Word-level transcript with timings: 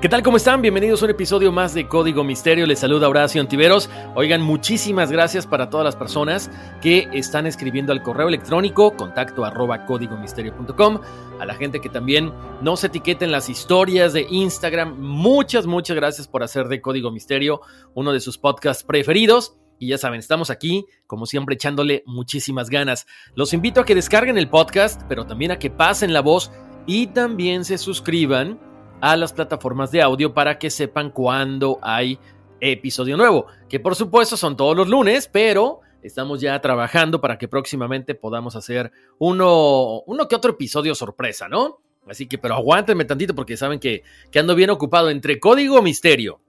¿Qué 0.00 0.08
tal? 0.08 0.22
¿Cómo 0.22 0.36
están? 0.36 0.62
Bienvenidos 0.62 1.02
a 1.02 1.06
un 1.06 1.10
episodio 1.10 1.50
más 1.50 1.74
de 1.74 1.88
Código 1.88 2.22
Misterio. 2.22 2.66
Les 2.66 2.78
saluda 2.78 3.08
Horacio 3.08 3.40
Antiveros. 3.40 3.90
Oigan, 4.14 4.40
muchísimas 4.40 5.10
gracias 5.10 5.44
para 5.44 5.70
todas 5.70 5.84
las 5.84 5.96
personas 5.96 6.52
que 6.80 7.08
están 7.12 7.48
escribiendo 7.48 7.90
al 7.90 8.04
correo 8.04 8.28
electrónico 8.28 8.94
contacto 8.94 9.44
arroba 9.44 9.86
códigomisterio.com. 9.86 11.00
A 11.40 11.44
la 11.44 11.54
gente 11.54 11.80
que 11.80 11.88
también 11.88 12.32
nos 12.62 12.84
etiqueta 12.84 13.24
en 13.24 13.32
las 13.32 13.48
historias 13.48 14.12
de 14.12 14.24
Instagram. 14.30 15.00
Muchas, 15.00 15.66
muchas 15.66 15.96
gracias 15.96 16.28
por 16.28 16.44
hacer 16.44 16.68
de 16.68 16.80
Código 16.80 17.10
Misterio 17.10 17.60
uno 17.94 18.12
de 18.12 18.20
sus 18.20 18.38
podcasts 18.38 18.84
preferidos. 18.84 19.56
Y 19.80 19.88
ya 19.88 19.98
saben, 19.98 20.20
estamos 20.20 20.50
aquí, 20.50 20.86
como 21.08 21.26
siempre, 21.26 21.56
echándole 21.56 22.04
muchísimas 22.06 22.70
ganas. 22.70 23.08
Los 23.34 23.52
invito 23.52 23.80
a 23.80 23.84
que 23.84 23.96
descarguen 23.96 24.38
el 24.38 24.48
podcast, 24.48 25.02
pero 25.08 25.26
también 25.26 25.50
a 25.50 25.58
que 25.58 25.70
pasen 25.70 26.12
la 26.12 26.20
voz 26.20 26.52
y 26.86 27.08
también 27.08 27.64
se 27.64 27.78
suscriban 27.78 28.67
a 29.00 29.16
las 29.16 29.32
plataformas 29.32 29.90
de 29.90 30.02
audio 30.02 30.34
para 30.34 30.58
que 30.58 30.70
sepan 30.70 31.10
cuándo 31.10 31.78
hay 31.82 32.18
episodio 32.60 33.16
nuevo, 33.16 33.46
que 33.68 33.78
por 33.78 33.94
supuesto 33.94 34.36
son 34.36 34.56
todos 34.56 34.76
los 34.76 34.88
lunes, 34.88 35.28
pero 35.32 35.80
estamos 36.02 36.40
ya 36.40 36.60
trabajando 36.60 37.20
para 37.20 37.38
que 37.38 37.48
próximamente 37.48 38.14
podamos 38.14 38.56
hacer 38.56 38.90
uno, 39.18 40.00
uno 40.06 40.28
que 40.28 40.36
otro 40.36 40.52
episodio 40.52 40.94
sorpresa, 40.94 41.48
¿no? 41.48 41.80
Así 42.08 42.26
que, 42.26 42.38
pero 42.38 42.54
aguántenme 42.54 43.04
tantito 43.04 43.34
porque 43.34 43.56
saben 43.56 43.78
que, 43.78 44.02
que 44.30 44.38
ando 44.38 44.54
bien 44.54 44.70
ocupado 44.70 45.10
entre 45.10 45.38
Código 45.38 45.82
Misterio 45.82 46.40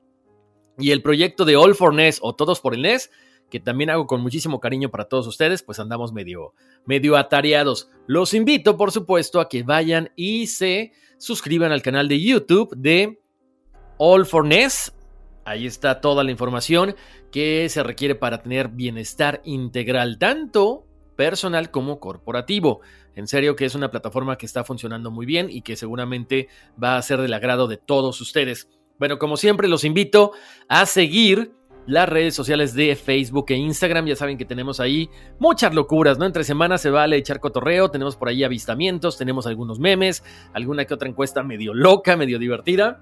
y 0.77 0.91
el 0.91 1.01
proyecto 1.01 1.43
de 1.45 1.57
All 1.57 1.75
for 1.75 1.93
NES 1.93 2.19
o 2.21 2.33
Todos 2.33 2.61
por 2.61 2.73
el 2.73 2.81
NES, 2.81 3.11
que 3.49 3.59
también 3.59 3.89
hago 3.89 4.07
con 4.07 4.21
muchísimo 4.21 4.59
cariño 4.59 4.89
para 4.89 5.05
todos 5.05 5.27
ustedes, 5.27 5.63
pues 5.63 5.79
andamos 5.79 6.13
medio, 6.13 6.53
medio 6.85 7.17
atareados. 7.17 7.89
Los 8.07 8.33
invito, 8.33 8.77
por 8.77 8.91
supuesto, 8.91 9.39
a 9.39 9.49
que 9.49 9.63
vayan 9.63 10.11
y 10.15 10.47
se 10.47 10.93
suscriban 11.17 11.71
al 11.71 11.81
canal 11.81 12.07
de 12.07 12.21
YouTube 12.21 12.75
de 12.75 13.19
All 13.97 14.25
for 14.25 14.45
Ness. 14.45 14.93
Ahí 15.45 15.65
está 15.65 15.99
toda 15.99 16.23
la 16.23 16.31
información 16.31 16.95
que 17.31 17.67
se 17.69 17.83
requiere 17.83 18.15
para 18.15 18.41
tener 18.41 18.69
bienestar 18.69 19.41
integral, 19.43 20.19
tanto 20.19 20.85
personal 21.15 21.71
como 21.71 21.99
corporativo. 21.99 22.81
En 23.15 23.27
serio 23.27 23.55
que 23.55 23.65
es 23.65 23.75
una 23.75 23.91
plataforma 23.91 24.37
que 24.37 24.45
está 24.45 24.63
funcionando 24.63 25.11
muy 25.11 25.25
bien 25.25 25.49
y 25.49 25.61
que 25.61 25.75
seguramente 25.75 26.47
va 26.81 26.97
a 26.97 27.01
ser 27.01 27.19
del 27.19 27.33
agrado 27.33 27.67
de 27.67 27.77
todos 27.77 28.21
ustedes. 28.21 28.69
Bueno, 28.99 29.17
como 29.17 29.35
siempre 29.37 29.67
los 29.67 29.83
invito 29.83 30.33
a 30.67 30.85
seguir 30.85 31.53
las 31.89 32.07
redes 32.07 32.35
sociales 32.35 32.75
de 32.75 32.95
Facebook 32.95 33.47
e 33.49 33.55
Instagram. 33.55 34.05
Ya 34.05 34.15
saben 34.15 34.37
que 34.37 34.45
tenemos 34.45 34.79
ahí 34.79 35.09
muchas 35.39 35.73
locuras, 35.73 36.19
¿no? 36.19 36.25
Entre 36.25 36.43
semanas 36.43 36.81
se 36.81 36.91
vale 36.91 37.17
echar 37.17 37.39
cotorreo, 37.39 37.89
tenemos 37.89 38.15
por 38.15 38.29
ahí 38.29 38.43
avistamientos, 38.43 39.17
tenemos 39.17 39.47
algunos 39.47 39.79
memes, 39.79 40.23
alguna 40.53 40.85
que 40.85 40.93
otra 40.93 41.09
encuesta 41.09 41.41
medio 41.41 41.73
loca, 41.73 42.15
medio 42.15 42.37
divertida. 42.37 43.01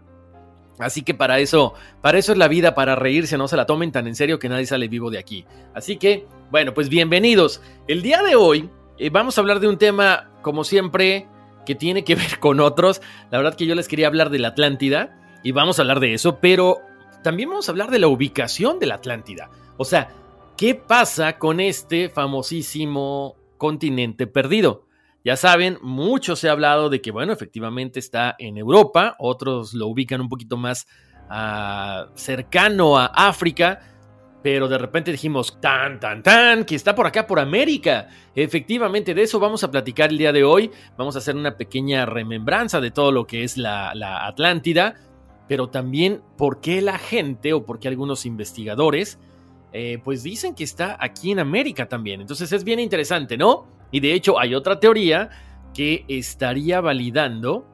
Así 0.79 1.01
que 1.01 1.13
para 1.13 1.39
eso, 1.39 1.73
para 2.01 2.17
eso 2.17 2.31
es 2.31 2.37
la 2.37 2.47
vida, 2.47 2.75
para 2.75 2.95
reírse, 2.95 3.37
no 3.37 3.49
se 3.49 3.57
la 3.57 3.65
tomen 3.65 3.91
tan 3.91 4.07
en 4.07 4.15
serio 4.15 4.39
que 4.39 4.47
nadie 4.47 4.65
sale 4.65 4.87
vivo 4.87 5.11
de 5.11 5.17
aquí. 5.17 5.43
Así 5.73 5.97
que, 5.97 6.25
bueno, 6.49 6.73
pues 6.73 6.87
bienvenidos. 6.87 7.61
El 7.89 8.01
día 8.01 8.23
de 8.23 8.35
hoy 8.35 8.69
eh, 8.97 9.09
vamos 9.09 9.37
a 9.37 9.41
hablar 9.41 9.59
de 9.59 9.67
un 9.67 9.77
tema, 9.77 10.31
como 10.41 10.63
siempre, 10.63 11.27
que 11.65 11.75
tiene 11.75 12.05
que 12.05 12.15
ver 12.15 12.39
con 12.39 12.61
otros. 12.61 13.01
La 13.31 13.37
verdad 13.37 13.55
que 13.55 13.65
yo 13.65 13.75
les 13.75 13.89
quería 13.89 14.07
hablar 14.07 14.29
de 14.29 14.39
la 14.39 14.49
Atlántida 14.49 15.19
y 15.43 15.51
vamos 15.51 15.77
a 15.77 15.81
hablar 15.81 15.99
de 15.99 16.13
eso, 16.13 16.39
pero 16.39 16.86
también 17.23 17.49
vamos 17.49 17.67
a 17.67 17.71
hablar 17.71 17.91
de 17.91 17.99
la 17.99 18.07
ubicación 18.07 18.79
de 18.79 18.85
la 18.85 18.95
Atlántida. 18.95 19.49
O 19.77 19.85
sea, 19.85 20.09
¿qué 20.55 20.75
pasa 20.75 21.37
con 21.37 21.59
este 21.59 22.09
famosísimo 22.09 23.35
continente 23.57 24.27
perdido? 24.27 24.87
Ya 25.23 25.35
saben, 25.35 25.77
mucho 25.81 26.35
se 26.35 26.47
ha 26.47 26.53
hablado 26.53 26.89
de 26.89 27.01
que, 27.01 27.11
bueno, 27.11 27.33
efectivamente 27.33 27.99
está 27.99 28.35
en 28.39 28.57
Europa, 28.57 29.15
otros 29.19 29.73
lo 29.73 29.87
ubican 29.87 30.21
un 30.21 30.29
poquito 30.29 30.55
más 30.55 30.87
ah, 31.29 32.07
cercano 32.15 32.97
a 32.97 33.07
África, 33.07 33.81
pero 34.41 34.69
de 34.69 34.77
repente 34.77 35.11
dijimos, 35.11 35.59
tan, 35.59 35.99
tan, 35.99 36.23
tan, 36.23 36.63
que 36.63 36.75
está 36.75 36.95
por 36.95 37.07
acá, 37.07 37.27
por 37.27 37.39
América. 37.39 38.07
Efectivamente, 38.33 39.13
de 39.13 39.23
eso 39.23 39.37
vamos 39.37 39.63
a 39.65 39.71
platicar 39.71 40.11
el 40.11 40.17
día 40.17 40.31
de 40.31 40.45
hoy. 40.45 40.71
Vamos 40.97 41.15
a 41.15 41.19
hacer 41.19 41.35
una 41.35 41.57
pequeña 41.57 42.05
remembranza 42.05 42.79
de 42.79 42.91
todo 42.91 43.11
lo 43.11 43.27
que 43.27 43.43
es 43.43 43.57
la, 43.57 43.93
la 43.95 44.25
Atlántida 44.25 44.95
pero 45.47 45.69
también 45.69 46.21
por 46.37 46.59
qué 46.61 46.81
la 46.81 46.97
gente 46.97 47.53
o 47.53 47.65
por 47.65 47.79
qué 47.79 47.87
algunos 47.87 48.25
investigadores 48.25 49.19
eh, 49.73 49.99
pues 50.03 50.23
dicen 50.23 50.55
que 50.55 50.63
está 50.63 50.97
aquí 50.99 51.31
en 51.31 51.39
América 51.39 51.87
también. 51.87 52.21
Entonces 52.21 52.51
es 52.51 52.63
bien 52.63 52.79
interesante, 52.79 53.37
¿no? 53.37 53.67
Y 53.91 53.99
de 53.99 54.13
hecho 54.13 54.39
hay 54.39 54.55
otra 54.55 54.79
teoría 54.79 55.29
que 55.73 56.05
estaría 56.07 56.81
validando 56.81 57.65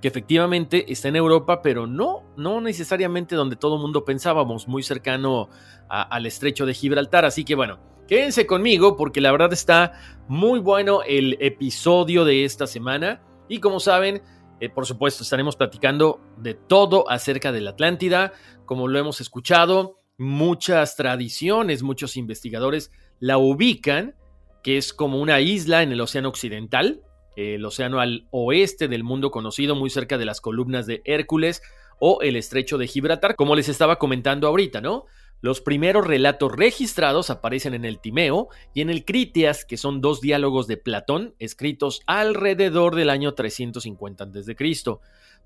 que 0.00 0.08
efectivamente 0.08 0.92
está 0.92 1.08
en 1.08 1.16
Europa, 1.16 1.62
pero 1.62 1.86
no, 1.86 2.22
no 2.36 2.60
necesariamente 2.60 3.34
donde 3.34 3.56
todo 3.56 3.76
el 3.76 3.80
mundo 3.80 4.04
pensábamos, 4.04 4.68
muy 4.68 4.82
cercano 4.82 5.48
al 5.88 6.26
estrecho 6.26 6.66
de 6.66 6.74
Gibraltar. 6.74 7.24
Así 7.24 7.44
que 7.44 7.54
bueno, 7.54 7.78
quédense 8.06 8.46
conmigo 8.46 8.96
porque 8.96 9.20
la 9.20 9.32
verdad 9.32 9.52
está 9.52 9.92
muy 10.28 10.60
bueno 10.60 11.00
el 11.06 11.38
episodio 11.40 12.24
de 12.24 12.44
esta 12.44 12.66
semana. 12.66 13.22
Y 13.48 13.60
como 13.60 13.80
saben, 13.80 14.22
eh, 14.60 14.68
por 14.68 14.86
supuesto, 14.86 15.22
estaremos 15.22 15.56
platicando 15.56 16.20
de 16.38 16.54
todo 16.54 17.10
acerca 17.10 17.52
de 17.52 17.60
la 17.60 17.70
Atlántida, 17.70 18.32
como 18.64 18.88
lo 18.88 18.98
hemos 18.98 19.20
escuchado, 19.20 19.96
muchas 20.18 20.96
tradiciones, 20.96 21.82
muchos 21.82 22.16
investigadores 22.16 22.90
la 23.20 23.38
ubican, 23.38 24.14
que 24.62 24.78
es 24.78 24.92
como 24.92 25.20
una 25.20 25.40
isla 25.40 25.82
en 25.82 25.92
el 25.92 26.00
Océano 26.00 26.28
Occidental, 26.28 27.02
el 27.36 27.64
océano 27.64 28.00
al 28.00 28.26
oeste 28.30 28.88
del 28.88 29.04
mundo 29.04 29.30
conocido, 29.30 29.74
muy 29.74 29.90
cerca 29.90 30.16
de 30.16 30.24
las 30.24 30.40
columnas 30.40 30.86
de 30.86 31.02
Hércules 31.04 31.62
o 32.00 32.20
el 32.22 32.34
estrecho 32.34 32.78
de 32.78 32.86
Gibraltar, 32.86 33.36
como 33.36 33.54
les 33.54 33.68
estaba 33.68 33.96
comentando 33.96 34.48
ahorita, 34.48 34.80
¿no? 34.80 35.04
Los 35.42 35.60
primeros 35.60 36.06
relatos 36.06 36.52
registrados 36.52 37.30
aparecen 37.30 37.74
en 37.74 37.84
el 37.84 38.00
Timeo 38.00 38.48
y 38.72 38.80
en 38.80 38.90
el 38.90 39.04
Critias, 39.04 39.64
que 39.64 39.76
son 39.76 40.00
dos 40.00 40.20
diálogos 40.20 40.66
de 40.66 40.76
Platón 40.76 41.34
escritos 41.38 42.00
alrededor 42.06 42.94
del 42.94 43.10
año 43.10 43.34
350 43.34 44.24
a.C., 44.24 44.56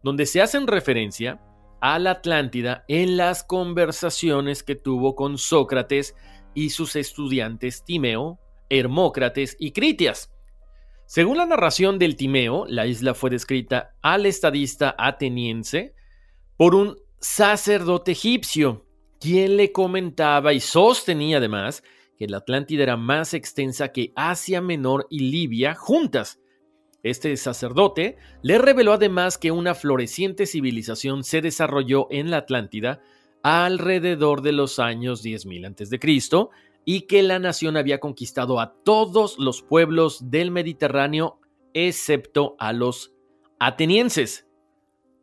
donde 0.03 0.27
se 0.27 0.41
hacen 0.41 0.67
referencia 0.67 1.41
a 1.81 1.99
la 1.99 2.13
Atlántida 2.13 2.85
en 2.89 3.17
las 3.17 3.43
conversaciones 3.43 4.63
que 4.63 4.77
tuvo 4.77 5.17
con 5.17 5.39
Sócrates 5.39 6.15
y 6.55 6.71
sus 6.71 6.95
estudiantes 6.95 7.85
Timeo, 7.85 8.39
Hermócrates 8.69 9.57
y 9.59 9.73
Critias. 9.73 10.33
Según 11.07 11.39
la 11.39 11.47
narración 11.47 11.99
del 11.99 12.15
Timeo, 12.15 12.67
la 12.69 12.87
isla 12.87 13.15
fue 13.15 13.31
descrita 13.31 13.97
al 14.03 14.27
estadista 14.27 14.95
ateniense 14.97 15.95
por 16.57 16.75
un 16.75 16.97
sacerdote 17.19 18.13
egipcio, 18.13 18.87
quien 19.21 19.57
le 19.57 19.71
comentaba 19.71 20.53
y 20.53 20.61
sostenía 20.61 21.37
además 21.37 21.85
que 22.19 22.27
la 22.27 22.39
Atlántida 22.39 22.83
era 22.83 22.97
más 22.97 23.35
extensa 23.35 23.93
que 23.93 24.13
Asia 24.17 24.61
Menor 24.61 25.07
y 25.11 25.31
Libia 25.31 25.75
juntas. 25.75 26.41
Este 27.03 27.35
sacerdote 27.37 28.17
le 28.43 28.59
reveló 28.59 28.93
además 28.93 29.39
que 29.39 29.53
una 29.53 29.75
floreciente 29.75 30.47
civilización 30.47 31.25
se 31.25 31.41
desarrolló 31.41 32.09
en 32.11 32.31
la 32.31 32.39
Atlántida 32.39 33.01
alrededor 33.43 34.43
de 34.43 34.53
los 34.53 34.79
años 34.79 35.25
10.000 35.25 35.67
a.C. 35.67 36.51
y 36.85 37.03
que 37.03 37.23
la 37.23 37.39
nación 37.39 37.77
había 37.77 38.01
conquistado 38.01 38.61
a 38.61 38.75
todos 38.85 39.39
los 39.39 39.63
pueblos 39.63 40.31
del 40.31 40.51
Mediterráneo 40.51 41.41
excepto 41.73 42.57
a 42.59 42.73
los 42.73 43.15
atenienses. 43.59 44.50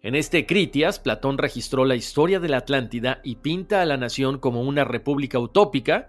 En 0.08 0.16
este 0.16 0.46
Critias, 0.46 1.00
Platón 1.00 1.38
registró 1.38 1.84
la 1.84 1.96
historia 1.96 2.40
de 2.40 2.48
la 2.48 2.60
Atlántida 2.60 3.20
y 3.26 3.36
pinta 3.36 3.82
a 3.82 3.86
la 3.86 3.98
nación 3.98 4.40
como 4.40 4.62
una 4.62 4.86
república 4.86 5.38
utópica, 5.38 6.08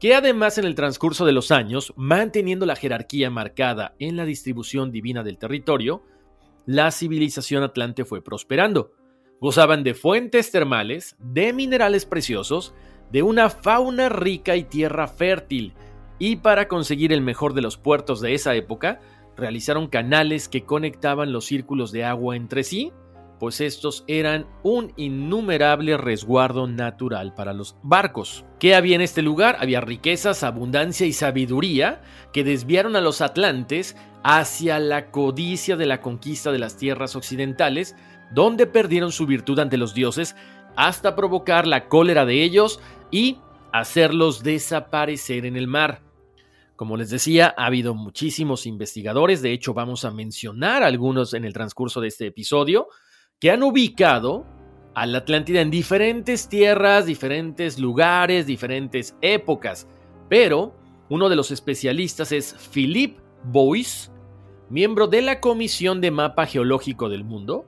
que 0.00 0.16
además 0.16 0.58
en 0.58 0.64
el 0.64 0.74
transcurso 0.74 1.24
de 1.24 1.30
los 1.30 1.52
años, 1.52 1.94
manteniendo 1.96 2.66
la 2.66 2.74
jerarquía 2.74 3.30
marcada 3.30 3.94
en 4.00 4.16
la 4.16 4.24
distribución 4.24 4.90
divina 4.90 5.22
del 5.22 5.38
territorio, 5.38 6.02
la 6.66 6.90
civilización 6.90 7.62
atlante 7.62 8.04
fue 8.04 8.20
prosperando. 8.20 8.90
Gozaban 9.40 9.84
de 9.84 9.94
fuentes 9.94 10.50
termales, 10.50 11.14
de 11.20 11.52
minerales 11.52 12.04
preciosos, 12.04 12.74
de 13.12 13.22
una 13.22 13.48
fauna 13.48 14.08
rica 14.08 14.56
y 14.56 14.64
tierra 14.64 15.06
fértil, 15.06 15.72
y 16.18 16.34
para 16.34 16.66
conseguir 16.66 17.12
el 17.12 17.20
mejor 17.20 17.54
de 17.54 17.62
los 17.62 17.76
puertos 17.76 18.20
de 18.20 18.34
esa 18.34 18.56
época, 18.56 18.98
realizaron 19.36 19.86
canales 19.86 20.48
que 20.48 20.64
conectaban 20.64 21.30
los 21.30 21.44
círculos 21.44 21.92
de 21.92 22.02
agua 22.02 22.34
entre 22.34 22.64
sí, 22.64 22.90
pues 23.38 23.60
estos 23.60 24.04
eran 24.06 24.46
un 24.62 24.92
innumerable 24.96 25.96
resguardo 25.96 26.66
natural 26.66 27.34
para 27.34 27.52
los 27.52 27.76
barcos. 27.82 28.44
¿Qué 28.58 28.74
había 28.74 28.96
en 28.96 29.02
este 29.02 29.22
lugar? 29.22 29.56
Había 29.60 29.80
riquezas, 29.80 30.42
abundancia 30.42 31.06
y 31.06 31.12
sabiduría 31.12 32.02
que 32.32 32.44
desviaron 32.44 32.96
a 32.96 33.00
los 33.00 33.20
atlantes 33.20 33.96
hacia 34.22 34.78
la 34.78 35.10
codicia 35.10 35.76
de 35.76 35.86
la 35.86 36.00
conquista 36.00 36.50
de 36.50 36.58
las 36.58 36.76
tierras 36.76 37.14
occidentales, 37.14 37.94
donde 38.32 38.66
perdieron 38.66 39.12
su 39.12 39.26
virtud 39.26 39.58
ante 39.58 39.76
los 39.76 39.94
dioses 39.94 40.34
hasta 40.76 41.14
provocar 41.14 41.66
la 41.66 41.88
cólera 41.88 42.24
de 42.26 42.42
ellos 42.42 42.80
y 43.10 43.38
hacerlos 43.72 44.42
desaparecer 44.42 45.46
en 45.46 45.56
el 45.56 45.68
mar. 45.68 46.02
Como 46.76 46.98
les 46.98 47.08
decía, 47.08 47.54
ha 47.56 47.66
habido 47.66 47.94
muchísimos 47.94 48.66
investigadores, 48.66 49.40
de 49.40 49.52
hecho 49.52 49.72
vamos 49.72 50.04
a 50.04 50.10
mencionar 50.10 50.82
algunos 50.82 51.32
en 51.32 51.46
el 51.46 51.54
transcurso 51.54 52.02
de 52.02 52.08
este 52.08 52.26
episodio, 52.26 52.88
que 53.40 53.50
han 53.50 53.62
ubicado 53.62 54.46
a 54.94 55.04
la 55.06 55.18
Atlántida 55.18 55.60
en 55.60 55.70
diferentes 55.70 56.48
tierras, 56.48 57.04
diferentes 57.04 57.78
lugares, 57.78 58.46
diferentes 58.46 59.14
épocas. 59.20 59.86
Pero 60.28 60.74
uno 61.10 61.28
de 61.28 61.36
los 61.36 61.50
especialistas 61.50 62.32
es 62.32 62.54
Philippe 62.72 63.20
Boyce, 63.44 64.10
miembro 64.70 65.06
de 65.06 65.22
la 65.22 65.40
Comisión 65.40 66.00
de 66.00 66.10
Mapa 66.10 66.46
Geológico 66.46 67.08
del 67.08 67.24
Mundo, 67.24 67.66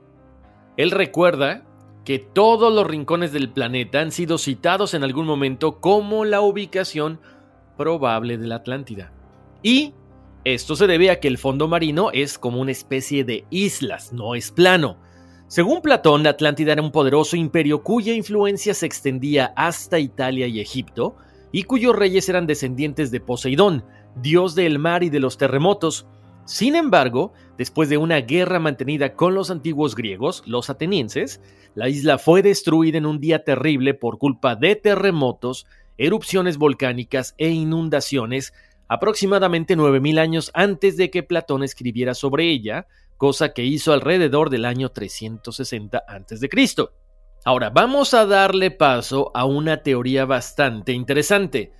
él 0.75 0.91
recuerda 0.91 1.65
que 2.03 2.19
todos 2.19 2.73
los 2.73 2.87
rincones 2.87 3.31
del 3.31 3.49
planeta 3.49 3.99
han 3.99 4.11
sido 4.11 4.37
citados 4.37 4.93
en 4.93 5.03
algún 5.03 5.27
momento 5.27 5.79
como 5.79 6.25
la 6.25 6.41
ubicación 6.41 7.19
probable 7.77 8.37
de 8.37 8.47
la 8.47 8.55
Atlántida. 8.55 9.13
Y 9.61 9.93
esto 10.45 10.75
se 10.75 10.87
debe 10.87 11.11
a 11.11 11.19
que 11.19 11.27
el 11.27 11.37
fondo 11.37 11.67
marino 11.67 12.09
es 12.11 12.39
como 12.39 12.59
una 12.59 12.71
especie 12.71 13.23
de 13.23 13.45
islas, 13.49 14.13
no 14.13 14.35
es 14.35 14.51
plano. 14.51 14.97
Según 15.49 15.81
Platón, 15.81 16.21
la 16.21 16.29
Atlántida 16.29 16.73
era 16.73 16.83
un 16.83 16.91
poderoso 16.91 17.35
imperio 17.35 17.81
cuya 17.81 18.13
influencia 18.13 18.75
se 18.75 18.85
extendía 18.85 19.51
hasta 19.55 19.97
Italia 19.97 20.45
y 20.45 20.59
Egipto, 20.59 21.15
y 21.51 21.63
cuyos 21.63 21.95
reyes 21.95 22.29
eran 22.29 22.45
descendientes 22.45 23.09
de 23.09 23.19
Poseidón, 23.19 23.83
dios 24.15 24.53
del 24.53 24.77
mar 24.77 25.01
y 25.01 25.09
de 25.09 25.19
los 25.19 25.39
terremotos, 25.39 26.05
sin 26.45 26.75
embargo, 26.75 27.33
después 27.57 27.89
de 27.89 27.97
una 27.97 28.17
guerra 28.21 28.59
mantenida 28.59 29.15
con 29.15 29.33
los 29.33 29.49
antiguos 29.49 29.95
griegos, 29.95 30.43
los 30.45 30.69
atenienses, 30.69 31.41
la 31.73 31.89
isla 31.89 32.19
fue 32.19 32.43
destruida 32.43 32.99
en 32.99 33.07
un 33.07 33.19
día 33.19 33.43
terrible 33.43 33.95
por 33.95 34.19
culpa 34.19 34.55
de 34.55 34.75
terremotos, 34.75 35.65
erupciones 35.97 36.59
volcánicas 36.59 37.33
e 37.39 37.49
inundaciones 37.49 38.53
aproximadamente 38.87 39.77
9.000 39.77 40.19
años 40.19 40.51
antes 40.53 40.95
de 40.95 41.09
que 41.09 41.23
Platón 41.23 41.63
escribiera 41.63 42.13
sobre 42.13 42.51
ella, 42.51 42.87
cosa 43.19 43.53
que 43.53 43.65
hizo 43.65 43.91
alrededor 43.91 44.49
del 44.49 44.63
año 44.63 44.89
360 44.89 45.97
a.C. 46.07 46.49
Ahora, 47.43 47.69
vamos 47.69 48.13
a 48.13 48.25
darle 48.25 48.71
paso 48.71 49.31
a 49.35 49.43
una 49.45 49.83
teoría 49.83 50.25
bastante 50.25 50.93
interesante, 50.93 51.73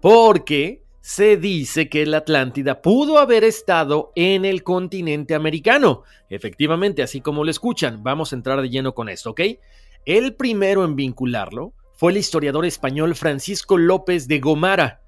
porque 0.00 0.82
se 1.00 1.36
dice 1.36 1.88
que 1.88 2.04
la 2.06 2.18
Atlántida 2.18 2.82
pudo 2.82 3.18
haber 3.18 3.44
estado 3.44 4.10
en 4.16 4.44
el 4.44 4.64
continente 4.64 5.36
americano. 5.36 6.02
Efectivamente, 6.28 7.04
así 7.04 7.20
como 7.20 7.44
lo 7.44 7.52
escuchan, 7.52 8.02
vamos 8.02 8.32
a 8.32 8.36
entrar 8.36 8.60
de 8.60 8.68
lleno 8.68 8.92
con 8.92 9.08
esto, 9.08 9.30
¿ok? 9.30 9.40
El 10.04 10.34
primero 10.34 10.84
en 10.84 10.96
vincularlo 10.96 11.72
fue 11.94 12.10
el 12.10 12.18
historiador 12.18 12.66
español 12.66 13.14
Francisco 13.14 13.78
López 13.78 14.26
de 14.26 14.40
Gomara. 14.40 15.02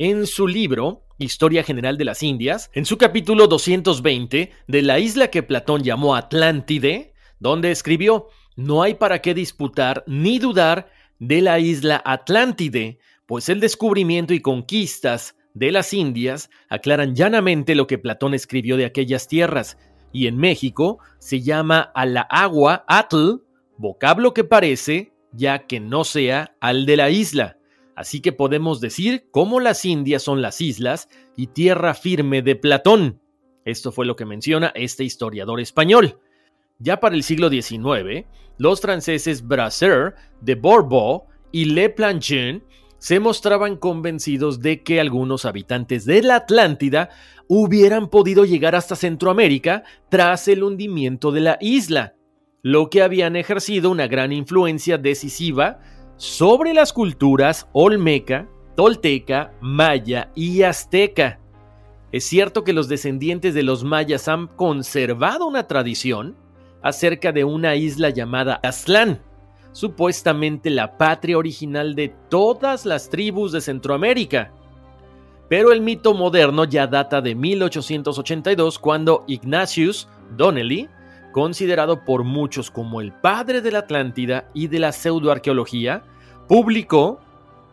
En 0.00 0.28
su 0.28 0.46
libro, 0.46 1.02
Historia 1.18 1.64
General 1.64 1.98
de 1.98 2.04
las 2.04 2.22
Indias, 2.22 2.70
en 2.72 2.84
su 2.84 2.98
capítulo 2.98 3.48
220 3.48 4.52
de 4.68 4.82
la 4.82 5.00
isla 5.00 5.26
que 5.26 5.42
Platón 5.42 5.82
llamó 5.82 6.14
Atlántide, 6.14 7.14
donde 7.40 7.72
escribió, 7.72 8.28
no 8.54 8.84
hay 8.84 8.94
para 8.94 9.20
qué 9.20 9.34
disputar 9.34 10.04
ni 10.06 10.38
dudar 10.38 10.88
de 11.18 11.42
la 11.42 11.58
isla 11.58 12.00
Atlántide, 12.04 13.00
pues 13.26 13.48
el 13.48 13.58
descubrimiento 13.58 14.34
y 14.34 14.40
conquistas 14.40 15.34
de 15.52 15.72
las 15.72 15.92
Indias 15.92 16.48
aclaran 16.68 17.16
llanamente 17.16 17.74
lo 17.74 17.88
que 17.88 17.98
Platón 17.98 18.34
escribió 18.34 18.76
de 18.76 18.84
aquellas 18.84 19.26
tierras, 19.26 19.78
y 20.12 20.28
en 20.28 20.36
México 20.36 21.00
se 21.18 21.40
llama 21.40 21.80
a 21.80 22.06
la 22.06 22.20
agua 22.20 22.84
atl, 22.86 23.42
vocablo 23.76 24.32
que 24.32 24.44
parece, 24.44 25.12
ya 25.32 25.66
que 25.66 25.80
no 25.80 26.04
sea 26.04 26.54
al 26.60 26.86
de 26.86 26.96
la 26.96 27.10
isla. 27.10 27.57
Así 27.98 28.20
que 28.20 28.30
podemos 28.30 28.80
decir 28.80 29.26
cómo 29.32 29.58
las 29.58 29.84
Indias 29.84 30.22
son 30.22 30.40
las 30.40 30.60
islas 30.60 31.08
y 31.36 31.48
tierra 31.48 31.94
firme 31.94 32.42
de 32.42 32.54
Platón. 32.54 33.20
Esto 33.64 33.90
fue 33.90 34.06
lo 34.06 34.14
que 34.14 34.24
menciona 34.24 34.70
este 34.76 35.02
historiador 35.02 35.58
español. 35.58 36.20
Ya 36.78 37.00
para 37.00 37.16
el 37.16 37.24
siglo 37.24 37.50
XIX, 37.50 38.24
los 38.56 38.80
franceses 38.80 39.44
Brasseur, 39.44 40.14
de 40.40 40.54
Bourbeau 40.54 41.24
y 41.50 41.64
Le 41.64 41.90
Planchon 41.90 42.62
se 42.98 43.18
mostraban 43.18 43.74
convencidos 43.74 44.60
de 44.60 44.84
que 44.84 45.00
algunos 45.00 45.44
habitantes 45.44 46.04
de 46.04 46.22
la 46.22 46.36
Atlántida 46.36 47.08
hubieran 47.48 48.10
podido 48.10 48.44
llegar 48.44 48.76
hasta 48.76 48.94
Centroamérica 48.94 49.82
tras 50.08 50.46
el 50.46 50.62
hundimiento 50.62 51.32
de 51.32 51.40
la 51.40 51.58
isla, 51.60 52.14
lo 52.62 52.90
que 52.90 53.02
habían 53.02 53.34
ejercido 53.34 53.90
una 53.90 54.06
gran 54.06 54.32
influencia 54.32 54.98
decisiva 54.98 55.80
sobre 56.18 56.74
las 56.74 56.92
culturas 56.92 57.68
olmeca, 57.72 58.48
tolteca, 58.76 59.52
maya 59.60 60.30
y 60.34 60.62
azteca. 60.62 61.38
Es 62.10 62.24
cierto 62.24 62.64
que 62.64 62.72
los 62.72 62.88
descendientes 62.88 63.54
de 63.54 63.62
los 63.62 63.84
mayas 63.84 64.28
han 64.28 64.48
conservado 64.48 65.46
una 65.46 65.66
tradición 65.66 66.36
acerca 66.82 67.32
de 67.32 67.44
una 67.44 67.76
isla 67.76 68.10
llamada 68.10 68.60
Aztlán, 68.62 69.22
supuestamente 69.72 70.70
la 70.70 70.98
patria 70.98 71.38
original 71.38 71.94
de 71.94 72.12
todas 72.28 72.84
las 72.84 73.08
tribus 73.10 73.52
de 73.52 73.60
Centroamérica. 73.60 74.52
Pero 75.48 75.72
el 75.72 75.80
mito 75.80 76.14
moderno 76.14 76.64
ya 76.64 76.86
data 76.86 77.20
de 77.20 77.34
1882 77.34 78.78
cuando 78.78 79.24
Ignatius 79.28 80.08
Donnelly, 80.36 80.88
considerado 81.32 82.04
por 82.04 82.24
muchos 82.24 82.70
como 82.70 83.00
el 83.00 83.12
padre 83.12 83.60
de 83.60 83.70
la 83.70 83.80
Atlántida 83.80 84.50
y 84.54 84.68
de 84.68 84.78
la 84.78 84.92
pseudoarqueología, 84.92 86.04
publicó 86.48 87.20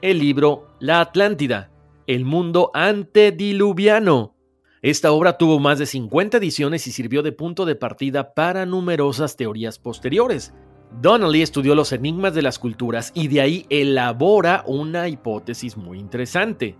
el 0.02 0.20
libro 0.20 0.68
La 0.80 1.02
Atlántida, 1.02 1.72
el 2.08 2.26
mundo 2.26 2.72
antediluviano. 2.74 4.36
Esta 4.82 5.12
obra 5.12 5.38
tuvo 5.38 5.60
más 5.60 5.80
de 5.80 5.86
50 5.86 6.38
ediciones 6.38 6.86
y 6.88 6.92
sirvió 6.92 7.24
de 7.24 7.32
punto 7.32 7.66
de 7.66 7.76
partida 7.76 8.34
para 8.34 8.66
numerosas 8.66 9.36
teorías 9.36 9.80
posteriores, 9.80 10.54
Donnelly 11.02 11.42
estudió 11.42 11.76
los 11.76 11.92
enigmas 11.92 12.34
de 12.34 12.42
las 12.42 12.58
culturas 12.58 13.12
y 13.14 13.28
de 13.28 13.42
ahí 13.42 13.66
elabora 13.70 14.64
una 14.66 15.08
hipótesis 15.10 15.76
muy 15.76 16.00
interesante. 16.00 16.78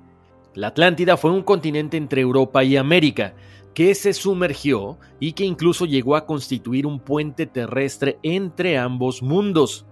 La 0.54 0.68
Atlántida 0.68 1.18
fue 1.18 1.32
un 1.32 1.44
continente 1.44 1.98
entre 1.98 2.22
Europa 2.22 2.64
y 2.64 2.78
América, 2.78 3.34
que 3.76 3.94
se 3.94 4.14
sumergió 4.14 4.98
y 5.20 5.34
que 5.34 5.44
incluso 5.44 5.86
llegó 5.86 6.16
a 6.16 6.26
constituir 6.26 6.88
un 6.88 7.00
puente 7.00 7.46
terrestre 7.46 8.18
entre 8.24 8.78
ambos 8.80 9.22
mundos. 9.22 9.86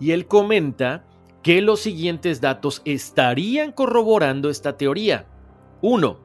Y 0.00 0.10
él 0.12 0.26
comenta 0.26 1.04
que 1.42 1.60
los 1.60 1.80
siguientes 1.80 2.40
datos 2.40 2.80
estarían 2.86 3.72
corroborando 3.72 4.48
esta 4.48 4.76
teoría. 4.78 5.28
1. 5.82 6.18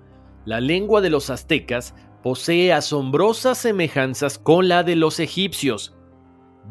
La 0.45 0.61
lengua 0.61 1.01
de 1.01 1.09
los 1.09 1.29
aztecas 1.29 1.93
posee 2.23 2.71
asombrosas 2.71 3.57
semejanzas 3.57 4.39
con 4.39 4.69
la 4.69 4.83
de 4.83 4.95
los 4.95 5.19
egipcios. 5.19 5.93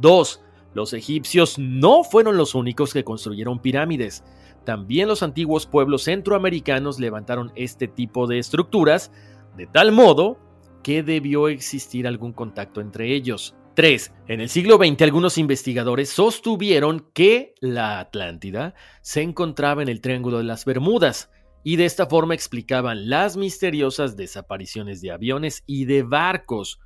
2. 0.01 0.41
Los 0.73 0.95
egipcios 0.95 1.59
no 1.59 2.03
fueron 2.03 2.39
los 2.39 2.55
únicos 2.55 2.95
que 2.95 3.05
construyeron 3.05 3.59
pirámides. 3.59 4.25
También 4.65 5.07
los 5.07 5.23
antiguos 5.23 5.67
pueblos 5.67 6.05
centroamericanos 6.05 6.99
levantaron 6.99 7.53
este 7.55 7.89
tipo 7.89 8.27
de 8.27 8.39
estructuras, 8.39 9.13
de 9.57 9.67
tal 9.67 9.93
modo 9.93 10.39
que 10.83 11.03
debió 11.03 11.49
existir 11.49 12.07
algún 12.07 12.33
contacto 12.33 12.81
entre 12.81 13.15
ellos. 13.15 13.55
3. 13.75 14.13
En 14.29 14.41
el 14.41 14.49
siglo 14.49 14.77
XX 14.77 15.03
algunos 15.03 15.37
investigadores 15.37 16.11
sostuvieron 16.11 17.09
que 17.13 17.55
la 17.61 17.99
Atlántida 17.99 18.75
se 19.03 19.23
encontraba 19.23 19.83
en 19.83 19.89
el 19.89 20.01
Triángulo 20.01 20.39
de 20.39 20.45
las 20.45 20.65
Bermudas 20.65 21.31
y 21.65 21.77
de 21.77 21.87
esta 21.87 22.07
forma 22.07 22.35
explicaban 22.35 23.09
las 23.09 23.37
misteriosas 23.37 24.17
desapariciones 24.17 25.01
de 25.01 25.11
aviones 25.11 25.65
y 25.67 25.87
de 25.87 26.03
barcos. 26.03 26.79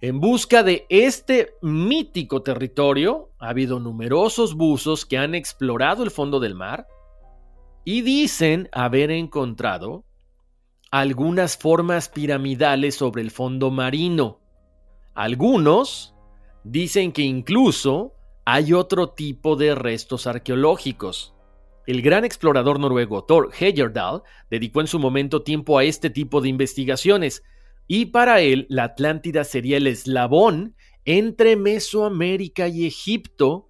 En 0.00 0.20
busca 0.20 0.62
de 0.62 0.86
este 0.88 1.54
mítico 1.60 2.42
territorio 2.42 3.32
ha 3.38 3.48
habido 3.48 3.80
numerosos 3.80 4.54
buzos 4.54 5.04
que 5.04 5.18
han 5.18 5.34
explorado 5.34 6.02
el 6.04 6.10
fondo 6.10 6.38
del 6.38 6.54
mar 6.54 6.86
y 7.84 8.02
dicen 8.02 8.68
haber 8.72 9.10
encontrado 9.10 10.04
algunas 11.00 11.58
formas 11.58 12.08
piramidales 12.08 12.94
sobre 12.94 13.20
el 13.20 13.30
fondo 13.30 13.70
marino. 13.70 14.40
Algunos 15.14 16.14
dicen 16.64 17.12
que 17.12 17.22
incluso 17.22 18.14
hay 18.46 18.72
otro 18.72 19.10
tipo 19.10 19.56
de 19.56 19.74
restos 19.74 20.26
arqueológicos. 20.26 21.34
El 21.86 22.00
gran 22.00 22.24
explorador 22.24 22.80
noruego 22.80 23.24
Thor 23.24 23.50
Heyerdahl 23.58 24.22
dedicó 24.50 24.80
en 24.80 24.86
su 24.86 24.98
momento 24.98 25.42
tiempo 25.42 25.78
a 25.78 25.84
este 25.84 26.08
tipo 26.08 26.40
de 26.40 26.48
investigaciones, 26.48 27.42
y 27.86 28.06
para 28.06 28.40
él 28.40 28.66
la 28.70 28.84
Atlántida 28.84 29.44
sería 29.44 29.76
el 29.76 29.86
eslabón 29.86 30.74
entre 31.04 31.56
Mesoamérica 31.56 32.68
y 32.68 32.86
Egipto, 32.86 33.68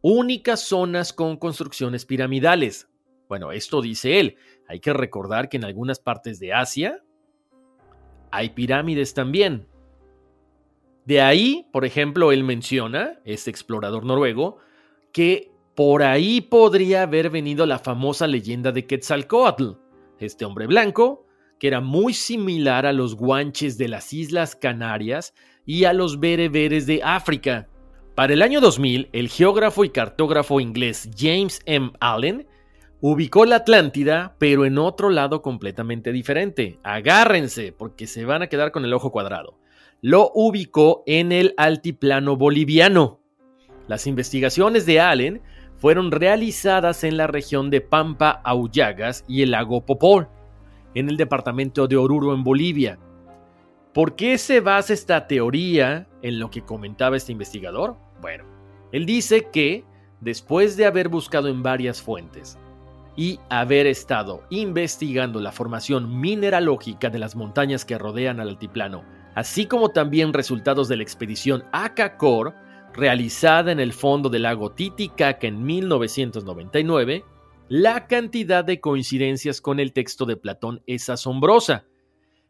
únicas 0.00 0.60
zonas 0.60 1.12
con 1.12 1.36
construcciones 1.38 2.06
piramidales. 2.06 2.88
Bueno, 3.28 3.52
esto 3.52 3.82
dice 3.82 4.20
él. 4.20 4.36
Hay 4.68 4.80
que 4.80 4.92
recordar 4.92 5.48
que 5.48 5.56
en 5.56 5.64
algunas 5.64 5.98
partes 5.98 6.38
de 6.38 6.52
Asia 6.52 7.02
hay 8.30 8.50
pirámides 8.50 9.14
también. 9.14 9.66
De 11.06 11.22
ahí, 11.22 11.66
por 11.72 11.86
ejemplo, 11.86 12.32
él 12.32 12.44
menciona, 12.44 13.18
este 13.24 13.50
explorador 13.50 14.04
noruego, 14.04 14.58
que 15.10 15.50
por 15.74 16.02
ahí 16.02 16.42
podría 16.42 17.02
haber 17.02 17.30
venido 17.30 17.64
la 17.64 17.78
famosa 17.78 18.26
leyenda 18.26 18.72
de 18.72 18.86
Quetzalcoatl, 18.86 19.70
este 20.18 20.44
hombre 20.44 20.66
blanco, 20.66 21.24
que 21.58 21.68
era 21.68 21.80
muy 21.80 22.12
similar 22.12 22.84
a 22.84 22.92
los 22.92 23.14
guanches 23.14 23.78
de 23.78 23.88
las 23.88 24.12
Islas 24.12 24.54
Canarias 24.54 25.32
y 25.64 25.84
a 25.84 25.94
los 25.94 26.20
bereberes 26.20 26.86
de 26.86 27.02
África. 27.02 27.68
Para 28.14 28.34
el 28.34 28.42
año 28.42 28.60
2000, 28.60 29.08
el 29.12 29.28
geógrafo 29.28 29.84
y 29.84 29.90
cartógrafo 29.90 30.60
inglés 30.60 31.08
James 31.16 31.60
M. 31.64 31.92
Allen 32.00 32.46
ubicó 33.00 33.44
la 33.44 33.56
Atlántida, 33.56 34.34
pero 34.38 34.64
en 34.64 34.78
otro 34.78 35.10
lado 35.10 35.42
completamente 35.42 36.12
diferente. 36.12 36.78
Agárrense, 36.82 37.72
porque 37.72 38.06
se 38.06 38.24
van 38.24 38.42
a 38.42 38.48
quedar 38.48 38.72
con 38.72 38.84
el 38.84 38.94
ojo 38.94 39.12
cuadrado 39.12 39.58
lo 40.00 40.30
ubicó 40.34 41.02
en 41.06 41.32
el 41.32 41.54
altiplano 41.56 42.36
boliviano. 42.36 43.20
Las 43.88 44.06
investigaciones 44.06 44.86
de 44.86 45.00
Allen 45.00 45.42
fueron 45.76 46.10
realizadas 46.12 47.04
en 47.04 47.16
la 47.16 47.26
región 47.26 47.70
de 47.70 47.80
Pampa 47.80 48.40
Aullagas 48.44 49.24
y 49.26 49.42
el 49.42 49.52
lago 49.52 49.84
Popol, 49.84 50.28
en 50.94 51.08
el 51.08 51.16
departamento 51.16 51.88
de 51.88 51.96
Oruro 51.96 52.34
en 52.34 52.44
Bolivia. 52.44 52.98
¿Por 53.92 54.14
qué 54.14 54.38
se 54.38 54.60
basa 54.60 54.92
esta 54.92 55.26
teoría 55.26 56.06
en 56.22 56.38
lo 56.38 56.50
que 56.50 56.62
comentaba 56.62 57.16
este 57.16 57.32
investigador? 57.32 57.96
Bueno, 58.20 58.44
él 58.92 59.06
dice 59.06 59.48
que 59.50 59.84
después 60.20 60.76
de 60.76 60.86
haber 60.86 61.08
buscado 61.08 61.48
en 61.48 61.62
varias 61.62 62.02
fuentes 62.02 62.58
y 63.18 63.38
haber 63.50 63.86
estado 63.86 64.44
investigando 64.48 65.40
la 65.40 65.52
formación 65.52 66.18
mineralógica 66.18 67.10
de 67.10 67.18
las 67.18 67.36
montañas 67.36 67.84
que 67.84 67.98
rodean 67.98 68.40
al 68.40 68.48
altiplano 68.48 69.04
así 69.38 69.66
como 69.66 69.90
también 69.90 70.32
resultados 70.32 70.88
de 70.88 70.96
la 70.96 71.04
expedición 71.04 71.62
Akakor, 71.70 72.56
realizada 72.92 73.70
en 73.70 73.78
el 73.78 73.92
fondo 73.92 74.28
del 74.28 74.42
lago 74.42 74.72
Titicaca 74.72 75.46
en 75.46 75.62
1999, 75.64 77.24
la 77.68 78.08
cantidad 78.08 78.64
de 78.64 78.80
coincidencias 78.80 79.60
con 79.60 79.78
el 79.78 79.92
texto 79.92 80.26
de 80.26 80.36
Platón 80.36 80.82
es 80.88 81.08
asombrosa. 81.08 81.84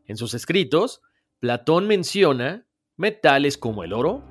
En 0.06 0.16
sus 0.16 0.32
escritos, 0.32 1.02
Platón 1.40 1.86
menciona 1.86 2.64
metales 2.96 3.58
como 3.58 3.84
el 3.84 3.92
oro, 3.92 4.24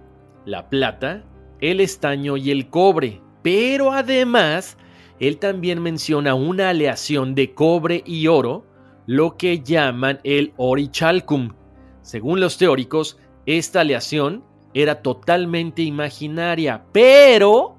la 0.44 0.68
plata, 0.68 1.26
el 1.60 1.80
estaño 1.80 2.38
y 2.38 2.50
el 2.50 2.72
cobre, 2.72 3.22
pero 3.44 3.92
además, 3.92 4.80
él 5.20 5.38
también 5.38 5.82
menciona 5.82 6.36
una 6.36 6.70
aleación 6.70 7.36
de 7.36 7.54
cobre 7.54 8.04
y 8.06 8.28
oro, 8.28 8.66
lo 9.06 9.38
que 9.38 9.62
llaman 9.62 10.20
el 10.24 10.54
orichalcum, 10.58 11.52
según 12.08 12.40
los 12.40 12.58
teóricos, 12.58 13.18
esta 13.46 13.82
aleación 13.82 14.42
era 14.74 15.02
totalmente 15.02 15.82
imaginaria, 15.82 16.86
pero 16.94 17.76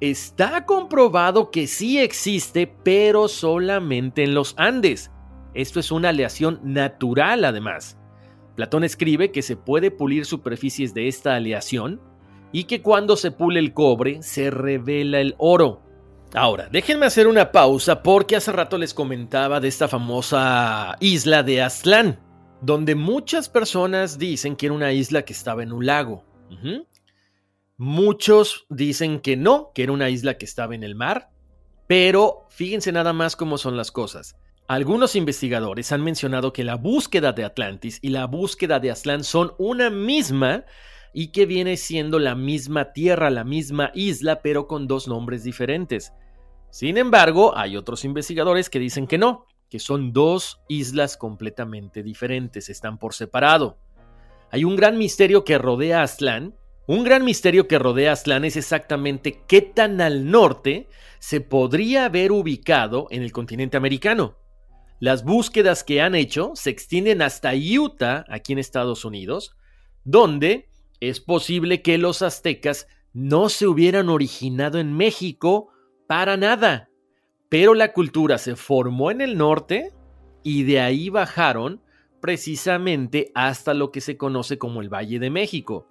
está 0.00 0.66
comprobado 0.66 1.52
que 1.52 1.68
sí 1.68 2.00
existe, 2.00 2.66
pero 2.66 3.28
solamente 3.28 4.24
en 4.24 4.34
los 4.34 4.54
Andes. 4.56 5.12
Esto 5.54 5.78
es 5.78 5.92
una 5.92 6.08
aleación 6.08 6.58
natural 6.64 7.44
además. 7.44 7.96
Platón 8.56 8.82
escribe 8.82 9.30
que 9.30 9.42
se 9.42 9.56
puede 9.56 9.92
pulir 9.92 10.26
superficies 10.26 10.92
de 10.92 11.06
esta 11.06 11.36
aleación 11.36 12.00
y 12.50 12.64
que 12.64 12.82
cuando 12.82 13.16
se 13.16 13.30
pule 13.30 13.60
el 13.60 13.72
cobre 13.72 14.20
se 14.20 14.50
revela 14.50 15.20
el 15.20 15.36
oro. 15.38 15.83
Ahora, 16.34 16.68
déjenme 16.70 17.06
hacer 17.06 17.28
una 17.28 17.52
pausa 17.52 18.02
porque 18.02 18.34
hace 18.34 18.50
rato 18.50 18.76
les 18.76 18.92
comentaba 18.92 19.60
de 19.60 19.68
esta 19.68 19.86
famosa 19.86 20.96
isla 21.00 21.42
de 21.44 21.62
Aztlán 21.62 22.18
donde 22.60 22.94
muchas 22.94 23.48
personas 23.48 24.18
dicen 24.18 24.56
que 24.56 24.66
era 24.66 24.74
una 24.74 24.92
isla 24.92 25.24
que 25.24 25.32
estaba 25.32 25.62
en 25.62 25.72
un 25.72 25.86
lago. 25.86 26.24
Muchos 27.76 28.66
dicen 28.70 29.20
que 29.20 29.36
no, 29.36 29.70
que 29.74 29.82
era 29.82 29.92
una 29.92 30.08
isla 30.08 30.38
que 30.38 30.44
estaba 30.44 30.74
en 30.74 30.82
el 30.82 30.94
mar, 30.94 31.30
pero 31.86 32.46
fíjense 32.48 32.90
nada 32.90 33.12
más 33.12 33.36
cómo 33.36 33.58
son 33.58 33.76
las 33.76 33.92
cosas. 33.92 34.36
Algunos 34.66 35.14
investigadores 35.14 35.92
han 35.92 36.02
mencionado 36.02 36.52
que 36.52 36.64
la 36.64 36.76
búsqueda 36.76 37.32
de 37.32 37.44
Atlantis 37.44 37.98
y 38.00 38.08
la 38.08 38.26
búsqueda 38.26 38.80
de 38.80 38.90
Aslan 38.90 39.24
son 39.24 39.52
una 39.58 39.90
misma 39.90 40.64
y 41.12 41.28
que 41.28 41.44
viene 41.44 41.76
siendo 41.76 42.18
la 42.18 42.34
misma 42.34 42.92
tierra, 42.92 43.28
la 43.28 43.44
misma 43.44 43.90
isla, 43.94 44.40
pero 44.40 44.66
con 44.66 44.86
dos 44.86 45.06
nombres 45.06 45.44
diferentes. 45.44 46.12
Sin 46.74 46.98
embargo, 46.98 47.56
hay 47.56 47.76
otros 47.76 48.04
investigadores 48.04 48.68
que 48.68 48.80
dicen 48.80 49.06
que 49.06 49.16
no, 49.16 49.46
que 49.70 49.78
son 49.78 50.12
dos 50.12 50.60
islas 50.68 51.16
completamente 51.16 52.02
diferentes, 52.02 52.68
están 52.68 52.98
por 52.98 53.14
separado. 53.14 53.78
Hay 54.50 54.64
un 54.64 54.74
gran 54.74 54.98
misterio 54.98 55.44
que 55.44 55.56
rodea 55.56 56.00
a 56.00 56.02
Aztlán. 56.02 56.56
Un 56.88 57.04
gran 57.04 57.24
misterio 57.24 57.68
que 57.68 57.78
rodea 57.78 58.10
a 58.10 58.14
Aztlán 58.14 58.44
es 58.44 58.56
exactamente 58.56 59.44
qué 59.46 59.62
tan 59.62 60.00
al 60.00 60.28
norte 60.28 60.88
se 61.20 61.40
podría 61.40 62.06
haber 62.06 62.32
ubicado 62.32 63.06
en 63.10 63.22
el 63.22 63.30
continente 63.30 63.76
americano. 63.76 64.36
Las 64.98 65.22
búsquedas 65.22 65.84
que 65.84 66.02
han 66.02 66.16
hecho 66.16 66.54
se 66.56 66.70
extienden 66.70 67.22
hasta 67.22 67.52
Utah, 67.54 68.24
aquí 68.28 68.52
en 68.52 68.58
Estados 68.58 69.04
Unidos, 69.04 69.54
donde 70.02 70.70
es 70.98 71.20
posible 71.20 71.82
que 71.82 71.98
los 71.98 72.20
aztecas 72.20 72.88
no 73.12 73.48
se 73.48 73.68
hubieran 73.68 74.08
originado 74.08 74.80
en 74.80 74.92
México 74.92 75.70
para 76.06 76.36
nada 76.36 76.88
pero 77.54 77.74
la 77.74 77.92
cultura 77.92 78.36
se 78.38 78.56
formó 78.56 79.12
en 79.12 79.20
el 79.20 79.38
norte 79.38 79.92
y 80.42 80.64
de 80.64 80.80
ahí 80.80 81.08
bajaron 81.08 81.80
precisamente 82.20 83.30
hasta 83.32 83.74
lo 83.74 83.92
que 83.92 84.00
se 84.00 84.16
conoce 84.16 84.58
como 84.58 84.82
el 84.82 84.92
Valle 84.92 85.20
de 85.20 85.30
México. 85.30 85.86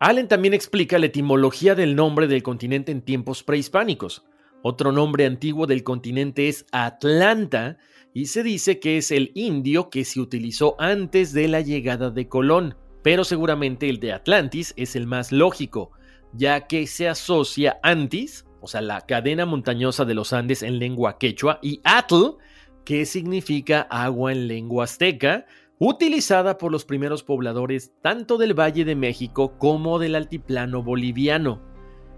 Allen 0.00 0.26
también 0.26 0.54
explica 0.54 0.98
la 0.98 1.06
etimología 1.06 1.76
del 1.76 1.94
nombre 1.94 2.26
del 2.26 2.42
continente 2.42 2.90
en 2.90 3.00
tiempos 3.00 3.44
prehispánicos. 3.44 4.24
Otro 4.62 4.90
nombre 4.90 5.24
antiguo 5.24 5.68
del 5.68 5.84
continente 5.84 6.48
es 6.48 6.66
Atlanta 6.72 7.76
y 8.12 8.26
se 8.26 8.42
dice 8.42 8.80
que 8.80 8.96
es 8.96 9.12
el 9.12 9.30
indio 9.36 9.90
que 9.90 10.04
se 10.04 10.18
utilizó 10.18 10.74
antes 10.80 11.32
de 11.32 11.46
la 11.46 11.60
llegada 11.60 12.10
de 12.10 12.26
Colón, 12.26 12.76
pero 13.04 13.22
seguramente 13.22 13.88
el 13.88 14.00
de 14.00 14.14
Atlantis 14.14 14.74
es 14.76 14.96
el 14.96 15.06
más 15.06 15.30
lógico, 15.30 15.92
ya 16.32 16.66
que 16.66 16.88
se 16.88 17.08
asocia 17.08 17.78
antis 17.84 18.46
o 18.64 18.66
sea, 18.66 18.80
la 18.80 19.02
cadena 19.02 19.44
montañosa 19.44 20.06
de 20.06 20.14
los 20.14 20.32
Andes 20.32 20.62
en 20.62 20.78
lengua 20.78 21.18
quechua, 21.18 21.58
y 21.60 21.82
Atl, 21.84 22.38
que 22.82 23.04
significa 23.04 23.82
agua 23.90 24.32
en 24.32 24.48
lengua 24.48 24.84
azteca, 24.84 25.44
utilizada 25.78 26.56
por 26.56 26.72
los 26.72 26.86
primeros 26.86 27.22
pobladores 27.22 27.92
tanto 28.00 28.38
del 28.38 28.58
Valle 28.58 28.86
de 28.86 28.94
México 28.94 29.58
como 29.58 29.98
del 29.98 30.14
altiplano 30.14 30.82
boliviano, 30.82 31.60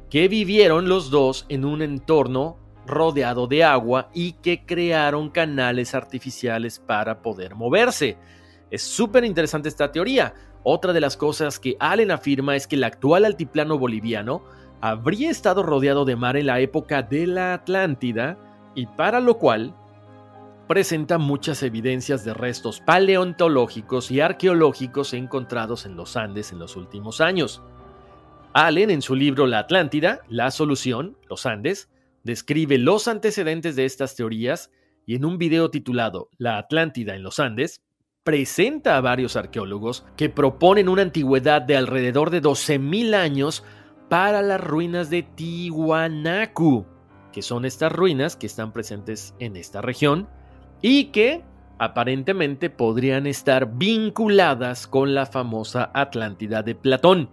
que 0.08 0.28
vivieron 0.28 0.88
los 0.88 1.10
dos 1.10 1.46
en 1.48 1.64
un 1.64 1.82
entorno 1.82 2.58
rodeado 2.86 3.48
de 3.48 3.64
agua 3.64 4.08
y 4.14 4.34
que 4.34 4.64
crearon 4.64 5.30
canales 5.30 5.96
artificiales 5.96 6.78
para 6.78 7.22
poder 7.22 7.56
moverse. 7.56 8.18
Es 8.70 8.82
súper 8.82 9.24
interesante 9.24 9.68
esta 9.68 9.90
teoría. 9.90 10.32
Otra 10.62 10.92
de 10.92 11.00
las 11.00 11.16
cosas 11.16 11.58
que 11.58 11.76
Allen 11.80 12.12
afirma 12.12 12.54
es 12.54 12.68
que 12.68 12.76
el 12.76 12.84
actual 12.84 13.24
altiplano 13.24 13.78
boliviano 13.78 14.44
habría 14.80 15.30
estado 15.30 15.62
rodeado 15.62 16.04
de 16.04 16.16
mar 16.16 16.36
en 16.36 16.46
la 16.46 16.60
época 16.60 17.02
de 17.02 17.26
la 17.26 17.54
Atlántida 17.54 18.38
y 18.74 18.86
para 18.86 19.20
lo 19.20 19.38
cual 19.38 19.74
presenta 20.68 21.18
muchas 21.18 21.62
evidencias 21.62 22.24
de 22.24 22.34
restos 22.34 22.80
paleontológicos 22.80 24.10
y 24.10 24.20
arqueológicos 24.20 25.14
encontrados 25.14 25.86
en 25.86 25.96
los 25.96 26.16
Andes 26.16 26.52
en 26.52 26.58
los 26.58 26.76
últimos 26.76 27.20
años. 27.20 27.62
Allen, 28.52 28.90
en 28.90 29.02
su 29.02 29.14
libro 29.14 29.46
La 29.46 29.60
Atlántida, 29.60 30.20
La 30.28 30.50
Solución, 30.50 31.16
los 31.28 31.46
Andes, 31.46 31.88
describe 32.24 32.78
los 32.78 33.06
antecedentes 33.06 33.76
de 33.76 33.84
estas 33.84 34.16
teorías 34.16 34.70
y 35.06 35.14
en 35.14 35.24
un 35.24 35.38
video 35.38 35.70
titulado 35.70 36.30
La 36.36 36.58
Atlántida 36.58 37.14
en 37.14 37.22
los 37.22 37.38
Andes, 37.38 37.82
presenta 38.24 38.96
a 38.96 39.00
varios 39.00 39.36
arqueólogos 39.36 40.04
que 40.16 40.28
proponen 40.28 40.88
una 40.88 41.02
antigüedad 41.02 41.62
de 41.62 41.76
alrededor 41.76 42.30
de 42.30 42.42
12.000 42.42 43.14
años 43.14 43.62
para 44.08 44.42
las 44.42 44.60
ruinas 44.60 45.10
de 45.10 45.22
Tiwanaku, 45.22 46.86
que 47.32 47.42
son 47.42 47.64
estas 47.64 47.92
ruinas 47.92 48.36
que 48.36 48.46
están 48.46 48.72
presentes 48.72 49.34
en 49.38 49.56
esta 49.56 49.82
región 49.82 50.28
y 50.80 51.06
que 51.06 51.42
aparentemente 51.78 52.70
podrían 52.70 53.26
estar 53.26 53.76
vinculadas 53.76 54.86
con 54.86 55.14
la 55.14 55.26
famosa 55.26 55.90
Atlántida 55.94 56.62
de 56.62 56.74
Platón. 56.74 57.30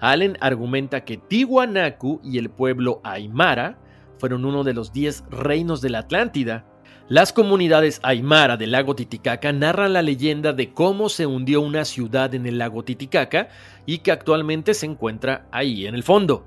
Allen 0.00 0.36
argumenta 0.40 1.04
que 1.04 1.16
Tiwanaku 1.16 2.20
y 2.22 2.38
el 2.38 2.50
pueblo 2.50 3.00
Aymara 3.02 3.78
fueron 4.18 4.44
uno 4.44 4.64
de 4.64 4.74
los 4.74 4.92
diez 4.92 5.24
reinos 5.30 5.80
de 5.80 5.90
la 5.90 6.00
Atlántida. 6.00 6.66
Las 7.08 7.32
comunidades 7.32 8.00
Aymara 8.02 8.56
del 8.56 8.72
lago 8.72 8.96
Titicaca 8.96 9.52
narran 9.52 9.92
la 9.92 10.02
leyenda 10.02 10.52
de 10.52 10.72
cómo 10.72 11.08
se 11.08 11.24
hundió 11.24 11.60
una 11.60 11.84
ciudad 11.84 12.34
en 12.34 12.46
el 12.46 12.58
lago 12.58 12.82
Titicaca 12.82 13.48
y 13.86 13.98
que 13.98 14.10
actualmente 14.10 14.74
se 14.74 14.86
encuentra 14.86 15.46
ahí 15.52 15.86
en 15.86 15.94
el 15.94 16.02
fondo. 16.02 16.44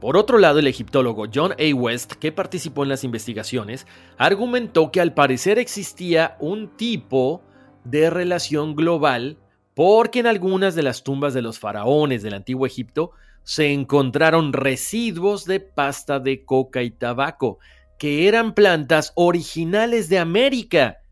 Por 0.00 0.16
otro 0.16 0.38
lado, 0.38 0.58
el 0.58 0.66
egiptólogo 0.66 1.26
John 1.32 1.52
A. 1.52 1.74
West, 1.76 2.14
que 2.14 2.32
participó 2.32 2.82
en 2.82 2.88
las 2.88 3.04
investigaciones, 3.04 3.86
argumentó 4.18 4.90
que 4.90 5.00
al 5.00 5.14
parecer 5.14 5.60
existía 5.60 6.36
un 6.40 6.76
tipo 6.76 7.44
de 7.84 8.10
relación 8.10 8.74
global 8.74 9.38
porque 9.72 10.18
en 10.18 10.26
algunas 10.26 10.74
de 10.74 10.82
las 10.82 11.04
tumbas 11.04 11.32
de 11.32 11.42
los 11.42 11.60
faraones 11.60 12.24
del 12.24 12.34
antiguo 12.34 12.66
Egipto 12.66 13.12
se 13.44 13.72
encontraron 13.72 14.52
residuos 14.52 15.44
de 15.44 15.60
pasta 15.60 16.18
de 16.18 16.44
coca 16.44 16.82
y 16.82 16.90
tabaco, 16.90 17.60
que 18.02 18.26
eran 18.26 18.52
plantas 18.54 19.12
originales 19.14 20.08
de 20.08 20.18
América. 20.18 21.02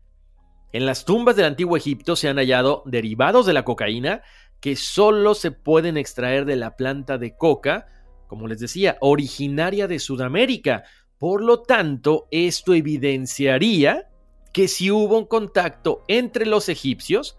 En 0.73 0.85
las 0.85 1.05
tumbas 1.05 1.37
del 1.37 1.45
antiguo 1.45 1.77
Egipto 1.77 2.17
se 2.17 2.27
han 2.27 2.35
hallado 2.35 2.83
derivados 2.85 3.45
de 3.45 3.53
la 3.53 3.63
cocaína 3.63 4.23
que 4.59 4.75
solo 4.75 5.33
se 5.33 5.51
pueden 5.51 5.95
extraer 5.95 6.43
de 6.43 6.57
la 6.57 6.75
planta 6.75 7.17
de 7.17 7.37
coca, 7.37 7.87
como 8.27 8.45
les 8.49 8.59
decía, 8.59 8.97
originaria 8.99 9.87
de 9.87 9.99
Sudamérica. 9.99 10.83
Por 11.17 11.41
lo 11.41 11.61
tanto, 11.61 12.27
esto 12.29 12.73
evidenciaría 12.73 14.09
que 14.51 14.67
si 14.67 14.91
hubo 14.91 15.17
un 15.17 15.27
contacto 15.27 16.03
entre 16.09 16.45
los 16.45 16.67
egipcios 16.67 17.37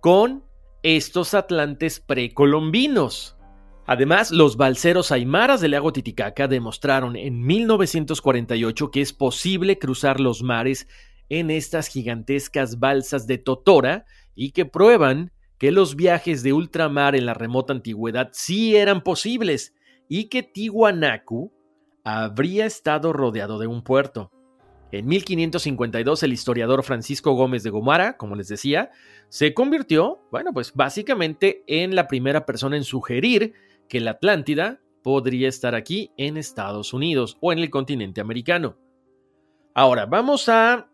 con 0.00 0.46
estos 0.82 1.34
atlantes 1.34 2.00
precolombinos. 2.00 3.36
Además, 3.86 4.30
los 4.30 4.56
balseros 4.56 5.12
aymaras 5.12 5.60
del 5.60 5.72
lago 5.72 5.92
Titicaca 5.92 6.48
demostraron 6.48 7.16
en 7.16 7.44
1948 7.44 8.90
que 8.90 9.02
es 9.02 9.12
posible 9.12 9.78
cruzar 9.78 10.20
los 10.20 10.42
mares 10.42 10.88
en 11.28 11.50
estas 11.50 11.88
gigantescas 11.88 12.78
balsas 12.78 13.26
de 13.26 13.36
Totora 13.36 14.06
y 14.34 14.52
que 14.52 14.64
prueban 14.64 15.32
que 15.58 15.70
los 15.70 15.96
viajes 15.96 16.42
de 16.42 16.54
ultramar 16.54 17.14
en 17.14 17.26
la 17.26 17.34
remota 17.34 17.74
antigüedad 17.74 18.30
sí 18.32 18.74
eran 18.74 19.02
posibles 19.02 19.74
y 20.08 20.24
que 20.24 20.42
Tiwanaku 20.42 21.52
habría 22.04 22.66
estado 22.66 23.12
rodeado 23.12 23.58
de 23.58 23.66
un 23.66 23.82
puerto. 23.82 24.30
En 24.92 25.06
1552 25.06 26.22
el 26.22 26.32
historiador 26.32 26.84
Francisco 26.84 27.32
Gómez 27.32 27.62
de 27.62 27.70
Gomara, 27.70 28.16
como 28.16 28.36
les 28.36 28.48
decía, 28.48 28.90
se 29.28 29.52
convirtió, 29.52 30.20
bueno, 30.30 30.52
pues 30.52 30.72
básicamente 30.72 31.64
en 31.66 31.94
la 31.94 32.06
primera 32.06 32.46
persona 32.46 32.76
en 32.76 32.84
sugerir 32.84 33.54
que 33.88 34.00
la 34.00 34.12
Atlántida 34.12 34.80
podría 35.02 35.48
estar 35.48 35.74
aquí 35.74 36.12
en 36.16 36.36
Estados 36.36 36.92
Unidos 36.92 37.36
o 37.40 37.52
en 37.52 37.58
el 37.58 37.70
continente 37.70 38.20
americano. 38.20 38.78
Ahora, 39.74 40.06
vamos 40.06 40.48
a 40.48 40.88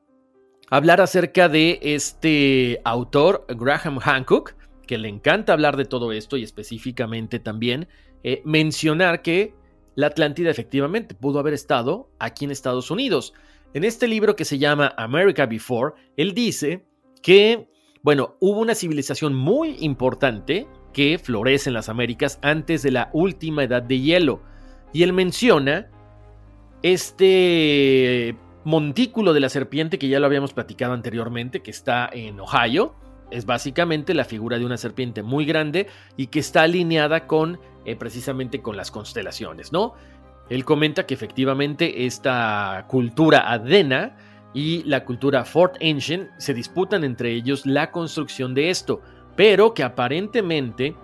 hablar 0.70 1.00
acerca 1.00 1.48
de 1.48 1.78
este 1.82 2.80
autor, 2.84 3.46
Graham 3.48 3.98
Hancock, 3.98 4.54
que 4.86 4.98
le 4.98 5.08
encanta 5.08 5.52
hablar 5.52 5.76
de 5.76 5.84
todo 5.84 6.12
esto 6.12 6.36
y 6.36 6.42
específicamente 6.42 7.38
también 7.38 7.88
eh, 8.24 8.42
mencionar 8.44 9.22
que 9.22 9.54
la 9.94 10.08
Atlántida 10.08 10.50
efectivamente 10.50 11.14
pudo 11.14 11.38
haber 11.38 11.54
estado 11.54 12.10
aquí 12.18 12.44
en 12.44 12.50
Estados 12.50 12.90
Unidos. 12.90 13.34
En 13.74 13.84
este 13.84 14.08
libro 14.08 14.34
que 14.34 14.44
se 14.44 14.58
llama 14.58 14.94
America 14.96 15.46
Before, 15.46 15.94
él 16.16 16.34
dice 16.34 16.84
que, 17.22 17.68
bueno, 18.02 18.36
hubo 18.40 18.60
una 18.60 18.74
civilización 18.74 19.34
muy 19.34 19.76
importante 19.80 20.66
que 20.92 21.18
florece 21.18 21.70
en 21.70 21.74
las 21.74 21.88
Américas 21.88 22.38
antes 22.42 22.82
de 22.82 22.90
la 22.90 23.10
última 23.12 23.64
edad 23.64 23.82
de 23.82 24.00
hielo. 24.00 24.40
Y 24.92 25.02
él 25.02 25.12
menciona 25.12 25.88
este 26.82 28.36
montículo 28.64 29.32
de 29.32 29.40
la 29.40 29.48
serpiente 29.48 29.98
que 29.98 30.08
ya 30.08 30.20
lo 30.20 30.26
habíamos 30.26 30.52
platicado 30.52 30.92
anteriormente, 30.92 31.60
que 31.60 31.70
está 31.70 32.08
en 32.12 32.40
Ohio. 32.40 32.94
Es 33.30 33.46
básicamente 33.46 34.14
la 34.14 34.24
figura 34.24 34.58
de 34.58 34.64
una 34.64 34.76
serpiente 34.76 35.22
muy 35.22 35.44
grande 35.44 35.86
y 36.16 36.26
que 36.26 36.40
está 36.40 36.62
alineada 36.62 37.26
con 37.26 37.60
eh, 37.84 37.96
precisamente 37.96 38.60
con 38.60 38.76
las 38.76 38.90
constelaciones, 38.90 39.72
¿no? 39.72 39.94
Él 40.50 40.64
comenta 40.64 41.06
que 41.06 41.14
efectivamente 41.14 42.06
esta 42.06 42.84
cultura 42.88 43.50
adena 43.50 44.16
y 44.52 44.82
la 44.82 45.04
cultura 45.04 45.44
Fort 45.44 45.76
Ancient 45.80 46.28
se 46.38 46.54
disputan 46.54 47.04
entre 47.04 47.32
ellos 47.32 47.64
la 47.66 47.92
construcción 47.92 48.52
de 48.52 48.68
esto, 48.68 49.00
pero 49.36 49.74
que 49.74 49.82
aparentemente 49.82 50.94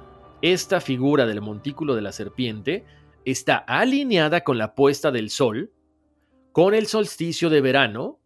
esta 0.43 0.81
figura 0.81 1.27
del 1.27 1.41
montículo 1.41 1.95
de 1.95 2.03
la 2.03 2.13
serpiente 2.13 2.85
está 3.25 3.57
alineada 3.57 4.43
con 4.43 4.59
la 4.59 4.75
puesta 4.75 5.11
del 5.11 5.31
sol, 5.31 5.73
con 6.53 6.75
el 6.75 6.87
solsticio 6.87 7.51
de 7.51 7.61
verano 7.61 8.21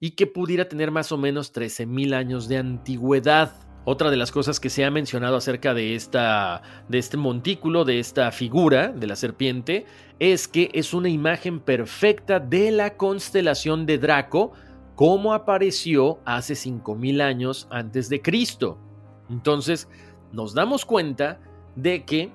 y 0.00 0.12
que 0.12 0.26
pudiera 0.26 0.68
tener 0.68 0.90
más 0.90 1.12
o 1.12 1.18
menos 1.18 1.52
13.000 1.54 2.14
años 2.14 2.48
de 2.48 2.58
antigüedad. 2.58 3.52
Otra 3.86 4.10
de 4.10 4.16
las 4.16 4.32
cosas 4.32 4.60
que 4.60 4.70
se 4.70 4.84
ha 4.84 4.90
mencionado 4.90 5.36
acerca 5.36 5.74
de, 5.74 5.94
esta, 5.94 6.62
de 6.88 6.98
este 6.98 7.16
montículo, 7.16 7.84
de 7.84 7.98
esta 7.98 8.30
figura 8.32 8.88
de 8.88 9.06
la 9.06 9.16
serpiente, 9.16 9.84
es 10.18 10.48
que 10.48 10.70
es 10.72 10.94
una 10.94 11.08
imagen 11.08 11.60
perfecta 11.60 12.40
de 12.40 12.70
la 12.70 12.96
constelación 12.96 13.84
de 13.84 13.98
Draco, 13.98 14.52
como 14.94 15.34
apareció 15.34 16.20
hace 16.24 16.54
5000 16.54 17.20
años 17.20 17.66
antes 17.70 18.08
de 18.08 18.22
Cristo. 18.22 18.78
Entonces, 19.30 19.88
nos 20.32 20.54
damos 20.54 20.84
cuenta 20.84 21.40
de 21.76 22.04
que, 22.04 22.32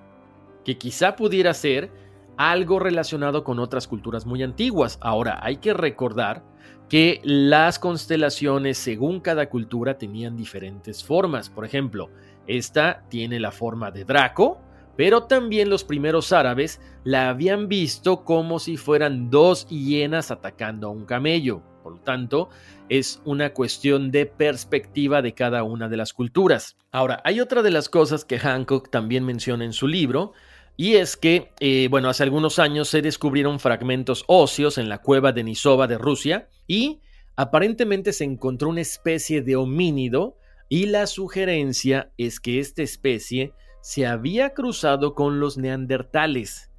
que 0.63 0.77
quizá 0.77 1.15
pudiera 1.15 1.53
ser 1.53 1.91
algo 2.37 2.79
relacionado 2.79 3.43
con 3.43 3.59
otras 3.59 3.87
culturas 3.87 4.25
muy 4.25 4.43
antiguas. 4.43 4.97
Ahora, 5.01 5.39
hay 5.41 5.57
que 5.57 5.73
recordar 5.73 6.43
que 6.87 7.21
las 7.23 7.77
constelaciones 7.79 8.77
según 8.77 9.19
cada 9.19 9.49
cultura 9.49 9.97
tenían 9.97 10.35
diferentes 10.35 11.03
formas. 11.03 11.49
Por 11.49 11.65
ejemplo, 11.65 12.09
esta 12.47 13.03
tiene 13.09 13.39
la 13.39 13.51
forma 13.51 13.91
de 13.91 14.05
Draco, 14.05 14.59
pero 14.97 15.23
también 15.23 15.69
los 15.69 15.83
primeros 15.83 16.33
árabes 16.33 16.81
la 17.03 17.29
habían 17.29 17.67
visto 17.67 18.23
como 18.23 18.57
si 18.59 18.75
fueran 18.75 19.29
dos 19.29 19.67
hienas 19.67 20.31
atacando 20.31 20.87
a 20.87 20.91
un 20.91 21.05
camello. 21.05 21.61
Por 21.89 21.97
lo 21.97 22.03
tanto, 22.03 22.49
es 22.87 23.19
una 23.25 23.51
cuestión 23.51 24.11
de 24.11 24.27
perspectiva 24.27 25.23
de 25.23 25.33
cada 25.33 25.63
una 25.63 25.89
de 25.89 25.97
las 25.97 26.13
culturas. 26.13 26.77
Ahora, 26.91 27.19
hay 27.25 27.39
otra 27.39 27.63
de 27.63 27.71
las 27.71 27.89
cosas 27.89 28.25
que 28.25 28.37
Hancock 28.37 28.91
también 28.91 29.25
menciona 29.25 29.65
en 29.65 29.73
su 29.73 29.87
libro, 29.87 30.33
y 30.77 30.97
es 30.97 31.17
que, 31.17 31.51
eh, 31.59 31.87
bueno, 31.89 32.07
hace 32.07 32.21
algunos 32.21 32.59
años 32.59 32.89
se 32.89 33.01
descubrieron 33.01 33.59
fragmentos 33.59 34.23
óseos 34.27 34.77
en 34.77 34.87
la 34.87 34.99
cueva 34.99 35.31
de 35.31 35.43
Nisova 35.43 35.87
de 35.87 35.97
Rusia 35.97 36.47
y 36.67 37.01
aparentemente 37.35 38.13
se 38.13 38.25
encontró 38.25 38.69
una 38.69 38.81
especie 38.81 39.41
de 39.41 39.55
homínido 39.55 40.37
y 40.69 40.85
la 40.85 41.07
sugerencia 41.07 42.11
es 42.17 42.39
que 42.39 42.59
esta 42.59 42.83
especie 42.83 43.51
se 43.81 44.05
había 44.05 44.51
cruzado 44.51 45.15
con 45.15 45.39
los 45.39 45.57
neandertales. 45.57 46.69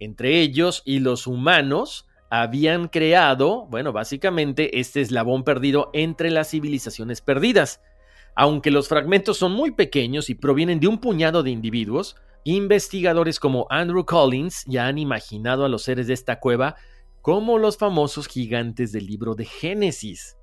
Entre 0.00 0.40
ellos 0.40 0.82
y 0.84 0.98
los 0.98 1.28
humanos 1.28 2.07
habían 2.30 2.88
creado, 2.88 3.66
bueno, 3.66 3.92
básicamente 3.92 4.80
este 4.80 5.00
eslabón 5.00 5.44
perdido 5.44 5.90
entre 5.92 6.30
las 6.30 6.50
civilizaciones 6.50 7.20
perdidas. 7.20 7.80
Aunque 8.34 8.70
los 8.70 8.88
fragmentos 8.88 9.36
son 9.36 9.52
muy 9.52 9.72
pequeños 9.72 10.30
y 10.30 10.34
provienen 10.34 10.80
de 10.80 10.88
un 10.88 10.98
puñado 10.98 11.42
de 11.42 11.50
individuos, 11.50 12.16
Investigadores 12.50 13.40
como 13.40 13.66
Andrew 13.68 14.06
Collins 14.06 14.64
ya 14.66 14.86
han 14.86 14.96
imaginado 14.96 15.66
a 15.66 15.68
los 15.68 15.82
seres 15.82 16.06
de 16.06 16.14
esta 16.14 16.40
cueva 16.40 16.76
como 17.20 17.58
los 17.58 17.76
famosos 17.76 18.26
gigantes 18.26 18.90
del 18.90 19.06
libro 19.06 19.34
de 19.34 19.44
Génesis. 19.44 20.38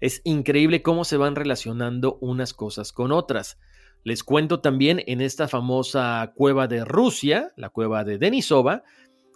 Es 0.00 0.20
increíble 0.22 0.82
cómo 0.82 1.04
se 1.04 1.16
van 1.16 1.34
relacionando 1.34 2.16
unas 2.20 2.54
cosas 2.54 2.92
con 2.92 3.10
otras. 3.10 3.58
Les 4.04 4.22
cuento 4.22 4.60
también 4.60 5.02
en 5.08 5.20
esta 5.20 5.48
famosa 5.48 6.32
cueva 6.36 6.68
de 6.68 6.84
Rusia, 6.84 7.52
la 7.56 7.70
cueva 7.70 8.04
de 8.04 8.18
Denisova, 8.18 8.84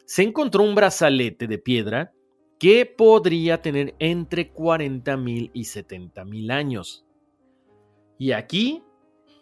se 0.05 0.23
encontró 0.23 0.63
un 0.63 0.75
brazalete 0.75 1.47
de 1.47 1.59
piedra 1.59 2.13
que 2.59 2.87
podría 2.87 3.61
tener 3.61 3.95
entre 3.99 4.53
40.000 4.53 5.51
y 5.53 5.63
70.000 5.63 6.53
años. 6.53 7.05
Y 8.19 8.33
aquí 8.33 8.85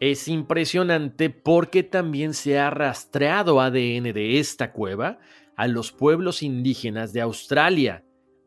es 0.00 0.26
impresionante 0.28 1.28
porque 1.28 1.82
también 1.82 2.32
se 2.32 2.58
ha 2.58 2.70
rastreado 2.70 3.60
ADN 3.60 4.14
de 4.14 4.38
esta 4.38 4.72
cueva 4.72 5.18
a 5.54 5.68
los 5.68 5.92
pueblos 5.92 6.42
indígenas 6.42 7.12
de 7.12 7.20
Australia 7.20 8.02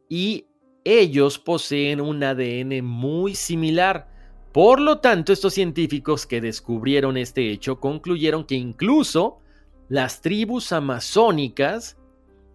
y 0.09 0.47
ellos 0.83 1.37
poseen 1.37 2.01
un 2.01 2.23
ADN 2.23 2.83
muy 2.83 3.35
similar. 3.35 4.07
Por 4.51 4.79
lo 4.79 4.99
tanto, 4.99 5.31
estos 5.31 5.53
científicos 5.53 6.25
que 6.25 6.41
descubrieron 6.41 7.17
este 7.17 7.51
hecho 7.51 7.79
concluyeron 7.79 8.45
que 8.45 8.55
incluso 8.55 9.39
las 9.87 10.21
tribus 10.21 10.71
amazónicas 10.71 11.97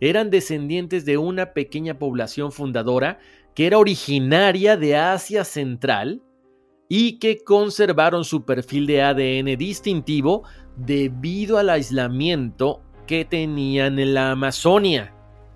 eran 0.00 0.30
descendientes 0.30 1.04
de 1.04 1.18
una 1.18 1.52
pequeña 1.52 1.98
población 1.98 2.52
fundadora 2.52 3.18
que 3.54 3.66
era 3.66 3.78
originaria 3.78 4.76
de 4.76 4.96
Asia 4.96 5.44
Central 5.44 6.22
y 6.88 7.18
que 7.18 7.42
conservaron 7.44 8.24
su 8.24 8.44
perfil 8.44 8.86
de 8.86 9.02
ADN 9.02 9.56
distintivo 9.58 10.44
debido 10.76 11.58
al 11.58 11.70
aislamiento 11.70 12.82
que 13.06 13.24
tenían 13.24 13.98
en 13.98 14.14
la 14.14 14.30
Amazonia. 14.30 15.14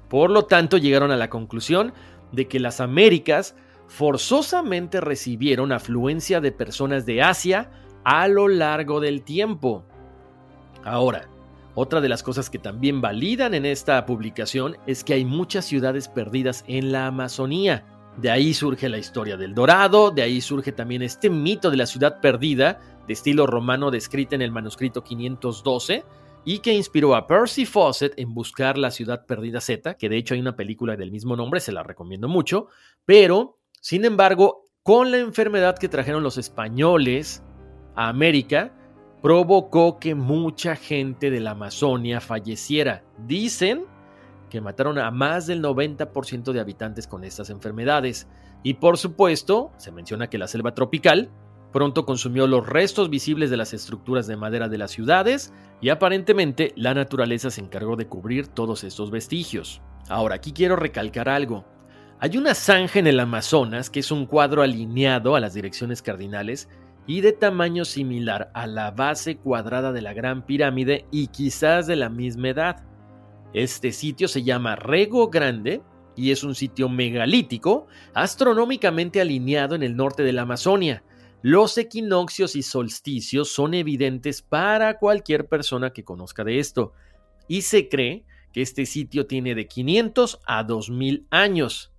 Por 0.09 0.31
lo 0.31 0.45
tanto, 0.45 0.77
llegaron 0.77 1.11
a 1.11 1.17
la 1.17 1.31
conclusión 1.31 1.93
de 2.33 2.49
que 2.49 2.61
las 2.61 2.81
Américas 2.81 3.55
forzosamente 3.87 5.01
recibieron 5.01 5.71
afluencia 5.71 6.41
de 6.41 6.51
personas 6.53 7.07
de 7.07 7.23
Asia 7.23 7.71
a 8.05 8.27
lo 8.27 8.49
largo 8.49 9.01
del 9.01 9.23
tiempo. 9.23 9.85
Ahora, 10.83 11.29
otra 11.75 12.01
de 12.01 12.09
las 12.09 12.23
cosas 12.23 12.51
que 12.51 12.59
también 12.59 13.01
validan 13.01 13.55
en 13.55 13.65
esta 13.65 14.05
publicación 14.05 14.77
es 14.87 15.05
que 15.05 15.15
hay 15.15 15.25
muchas 15.25 15.65
ciudades 15.65 16.09
perdidas 16.09 16.65
en 16.67 16.93
la 16.93 17.07
Amazonía. 17.07 17.87
De 18.19 18.31
ahí 18.31 18.53
surge 18.53 18.91
la 18.91 18.99
historia 18.99 19.39
del 19.39 19.55
Dorado, 19.55 20.11
de 20.11 20.23
ahí 20.23 20.43
surge 20.43 20.73
también 20.73 21.01
este 21.01 21.31
mito 21.31 21.71
de 21.71 21.79
la 21.79 21.87
ciudad 21.87 22.21
perdida, 22.21 22.81
de 23.07 23.15
estilo 23.15 23.47
romano 23.47 23.91
descrita 23.91 24.35
en 24.35 24.43
el 24.43 24.53
manuscrito 24.53 25.03
512, 25.03 26.05
y 26.45 26.59
que 26.59 26.75
inspiró 26.75 27.15
a 27.15 27.27
Percy 27.27 27.65
Fawcett 27.65 28.19
en 28.19 28.35
buscar 28.35 28.77
la 28.77 28.91
ciudad 28.91 29.25
perdida 29.25 29.61
Z, 29.61 29.95
que 29.95 30.09
de 30.09 30.19
hecho 30.19 30.35
hay 30.35 30.41
una 30.41 30.57
película 30.57 30.97
del 30.97 31.11
mismo 31.11 31.37
nombre, 31.37 31.61
se 31.61 31.73
la 31.73 31.83
recomiendo 31.83 32.29
mucho, 32.29 32.67
pero, 33.07 33.59
sin 33.81 34.05
embargo, 34.05 34.67
con 34.83 35.11
la 35.11 35.19
enfermedad 35.19 35.79
que 35.79 35.89
trajeron 35.89 36.23
los 36.23 36.37
españoles 36.37 37.43
a 37.95 38.09
América, 38.09 38.75
provocó 39.23 39.99
que 39.99 40.15
mucha 40.15 40.77
gente 40.77 41.31
de 41.31 41.41
la 41.41 41.53
Amazonia 41.53 42.21
falleciera. 42.21 43.05
Dicen 43.27 43.85
que 44.51 44.61
mataron 44.61 44.99
a 44.99 45.11
más 45.11 45.47
del 45.47 45.63
90% 45.63 46.53
de 46.53 46.61
habitantes 46.61 47.07
con 47.07 47.25
estas 47.25 47.49
enfermedades. 47.49 48.29
Y 48.63 48.75
por 48.75 48.99
supuesto, 48.99 49.73
se 49.79 49.93
menciona 49.93 50.29
que 50.29 50.39
la 50.39 50.49
selva 50.49 50.75
tropical 50.75 51.31
Pronto 51.73 52.05
consumió 52.05 52.47
los 52.47 52.67
restos 52.67 53.09
visibles 53.09 53.49
de 53.49 53.57
las 53.57 53.73
estructuras 53.73 54.27
de 54.27 54.37
madera 54.37 54.69
de 54.69 54.77
las 54.77 54.91
ciudades 54.91 55.55
y 55.81 55.89
aparentemente 55.89 56.73
la 56.77 56.93
naturaleza 56.93 57.51
se 57.51 57.63
encargó 57.63 57.97
de 57.97 58.07
cubrir 58.07 58.47
todos 58.47 58.85
estos 58.85 59.11
vestigios. 59.11 59.81
Ahora, 60.09 60.35
aquí 60.35 60.53
quiero 60.53 60.77
recalcar 60.77 61.31
algo. 61.31 61.65
Hay 62.21 62.37
una 62.37 62.55
zanja 62.55 62.99
en 62.99 63.07
el 63.07 63.19
Amazonas 63.19 63.89
que 63.89 64.01
es 64.01 64.11
un 64.13 64.27
cuadro 64.27 64.63
alineado 64.63 65.35
a 65.35 65.41
las 65.41 65.55
direcciones 65.55 66.03
cardinales 66.03 66.69
y 67.07 67.21
de 67.21 67.33
tamaño 67.33 67.85
similar 67.85 68.51
a 68.55 68.67
la 68.67 68.91
base 68.91 69.37
cuadrada 69.37 69.93
de 69.93 70.03
la 70.03 70.13
Gran 70.13 70.47
Pirámide 70.47 71.07
y 71.11 71.29
quizás 71.29 71.87
de 71.87 71.97
la 71.97 72.09
misma 72.09 72.51
edad. 72.51 72.85
Este 73.53 73.93
sitio 73.93 74.29
se 74.29 74.43
llama 74.43 74.77
Rego 74.77 75.29
Grande 75.29 75.83
y 76.17 76.31
es 76.31 76.45
un 76.45 76.55
sitio 76.55 76.89
megalítico 76.89 77.87
astronómicamente 78.15 79.21
alineado 79.21 79.75
en 79.75 79.83
el 79.83 79.97
norte 79.97 80.23
de 80.23 80.33
la 80.33 80.43
Amazonia 80.43 81.03
los 81.43 81.77
equinoccios 81.77 82.55
y 82.55 82.63
solsticios 82.63 83.53
son 83.53 83.75
evidentes 83.75 84.43
para 84.43 84.99
cualquier 84.99 85.49
persona 85.49 85.93
que 85.93 86.05
conozca 86.05 86.45
de 86.45 86.61
esto, 86.61 86.93
y 87.49 87.63
se 87.63 87.89
cree 87.89 88.25
que 88.53 88.63
este 88.63 88.87
sitio 88.87 89.27
tiene 89.27 89.57
de 89.57 89.67
500 89.67 90.41
a 90.47 90.63
2000 90.63 91.27
años. 91.31 91.93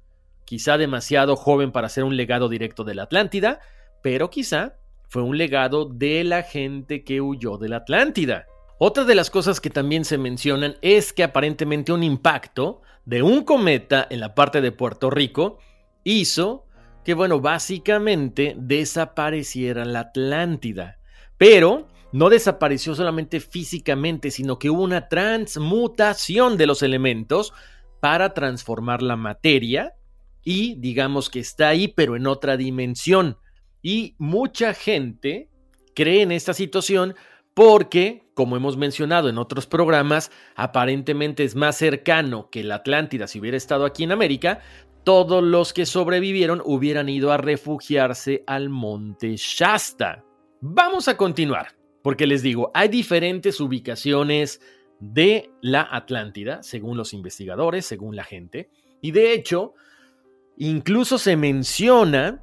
Quizá 0.45 0.77
demasiado 0.77 1.35
joven 1.35 1.73
para 1.73 1.89
ser 1.89 2.05
un 2.05 2.15
legado 2.15 2.47
directo 2.47 2.85
de 2.85 2.95
la 2.95 3.03
Atlántida, 3.03 3.59
pero 4.01 4.29
quizá 4.29 4.77
fue 5.13 5.21
un 5.21 5.37
legado 5.37 5.85
de 5.85 6.23
la 6.23 6.41
gente 6.41 7.03
que 7.03 7.21
huyó 7.21 7.59
de 7.59 7.69
la 7.69 7.77
Atlántida. 7.77 8.47
Otra 8.79 9.03
de 9.03 9.13
las 9.13 9.29
cosas 9.29 9.61
que 9.61 9.69
también 9.69 10.05
se 10.05 10.17
mencionan 10.17 10.75
es 10.81 11.13
que 11.13 11.21
aparentemente 11.21 11.93
un 11.93 12.01
impacto 12.01 12.81
de 13.05 13.21
un 13.21 13.43
cometa 13.43 14.07
en 14.09 14.19
la 14.19 14.33
parte 14.33 14.59
de 14.59 14.71
Puerto 14.71 15.11
Rico 15.11 15.59
hizo 16.03 16.65
que, 17.05 17.13
bueno, 17.13 17.41
básicamente 17.41 18.55
desapareciera 18.57 19.85
la 19.85 19.99
Atlántida. 19.99 20.97
Pero 21.37 21.89
no 22.11 22.29
desapareció 22.29 22.95
solamente 22.95 23.39
físicamente, 23.39 24.31
sino 24.31 24.57
que 24.57 24.71
hubo 24.71 24.81
una 24.81 25.09
transmutación 25.09 26.57
de 26.57 26.65
los 26.65 26.81
elementos 26.81 27.53
para 27.99 28.33
transformar 28.33 29.03
la 29.03 29.15
materia 29.15 29.93
y 30.43 30.73
digamos 30.79 31.29
que 31.29 31.39
está 31.39 31.69
ahí, 31.69 31.87
pero 31.87 32.15
en 32.15 32.25
otra 32.25 32.57
dimensión. 32.57 33.37
Y 33.83 34.15
mucha 34.17 34.73
gente 34.73 35.49
cree 35.93 36.23
en 36.23 36.31
esta 36.31 36.53
situación 36.53 37.15
porque, 37.53 38.23
como 38.33 38.55
hemos 38.57 38.77
mencionado 38.77 39.29
en 39.29 39.37
otros 39.37 39.67
programas, 39.67 40.31
aparentemente 40.55 41.43
es 41.43 41.55
más 41.55 41.77
cercano 41.77 42.49
que 42.49 42.63
la 42.63 42.75
Atlántida 42.75 43.27
si 43.27 43.39
hubiera 43.39 43.57
estado 43.57 43.85
aquí 43.85 44.03
en 44.03 44.11
América, 44.11 44.61
todos 45.03 45.43
los 45.43 45.73
que 45.73 45.85
sobrevivieron 45.85 46.61
hubieran 46.65 47.09
ido 47.09 47.31
a 47.31 47.37
refugiarse 47.37 48.43
al 48.47 48.69
monte 48.69 49.35
Shasta. 49.35 50.23
Vamos 50.61 51.07
a 51.09 51.17
continuar, 51.17 51.75
porque 52.01 52.25
les 52.25 52.41
digo, 52.41 52.71
hay 52.73 52.87
diferentes 52.87 53.59
ubicaciones 53.59 54.61
de 54.99 55.51
la 55.61 55.87
Atlántida, 55.91 56.63
según 56.63 56.95
los 56.95 57.13
investigadores, 57.13 57.85
según 57.85 58.15
la 58.15 58.23
gente, 58.23 58.69
y 59.01 59.11
de 59.11 59.33
hecho, 59.33 59.73
incluso 60.57 61.17
se 61.17 61.35
menciona 61.35 62.41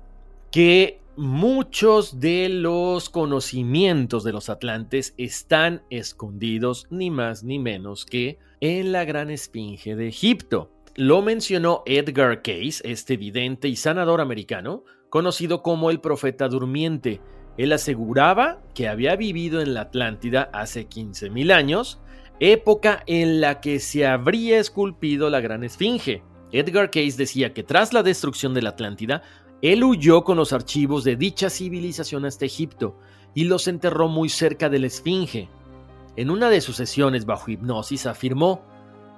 que 0.53 0.99
muchos 1.16 2.20
de 2.20 2.48
los 2.48 3.10
conocimientos 3.10 4.24
de 4.24 4.32
los 4.32 4.48
atlantes 4.48 5.14
están 5.16 5.82
escondidos 5.90 6.86
ni 6.90 7.10
más 7.10 7.44
ni 7.44 7.58
menos 7.58 8.06
que 8.06 8.38
en 8.60 8.92
la 8.92 9.04
gran 9.04 9.30
esfinge 9.30 9.96
de 9.96 10.08
Egipto. 10.08 10.70
Lo 10.96 11.22
mencionó 11.22 11.82
Edgar 11.86 12.42
Case, 12.42 12.80
este 12.84 13.16
vidente 13.16 13.68
y 13.68 13.76
sanador 13.76 14.20
americano, 14.20 14.84
conocido 15.08 15.62
como 15.62 15.90
el 15.90 16.00
profeta 16.00 16.48
durmiente. 16.48 17.20
Él 17.56 17.72
aseguraba 17.72 18.62
que 18.74 18.88
había 18.88 19.16
vivido 19.16 19.60
en 19.60 19.74
la 19.74 19.82
Atlántida 19.82 20.50
hace 20.52 20.88
15.000 20.88 21.52
años, 21.52 22.00
época 22.38 23.02
en 23.06 23.40
la 23.40 23.60
que 23.60 23.80
se 23.80 24.06
habría 24.06 24.58
esculpido 24.58 25.30
la 25.30 25.40
gran 25.40 25.64
esfinge. 25.64 26.22
Edgar 26.52 26.90
Case 26.90 27.16
decía 27.16 27.54
que 27.54 27.62
tras 27.62 27.92
la 27.92 28.02
destrucción 28.02 28.54
de 28.54 28.62
la 28.62 28.70
Atlántida, 28.70 29.22
él 29.62 29.84
huyó 29.84 30.24
con 30.24 30.36
los 30.36 30.52
archivos 30.52 31.04
de 31.04 31.16
dicha 31.16 31.50
civilización 31.50 32.24
hasta 32.24 32.46
Egipto 32.46 32.96
y 33.34 33.44
los 33.44 33.68
enterró 33.68 34.08
muy 34.08 34.28
cerca 34.28 34.68
de 34.68 34.78
la 34.78 34.86
esfinge. 34.86 35.48
En 36.16 36.30
una 36.30 36.48
de 36.48 36.60
sus 36.60 36.76
sesiones 36.76 37.26
bajo 37.26 37.50
hipnosis 37.50 38.06
afirmó 38.06 38.62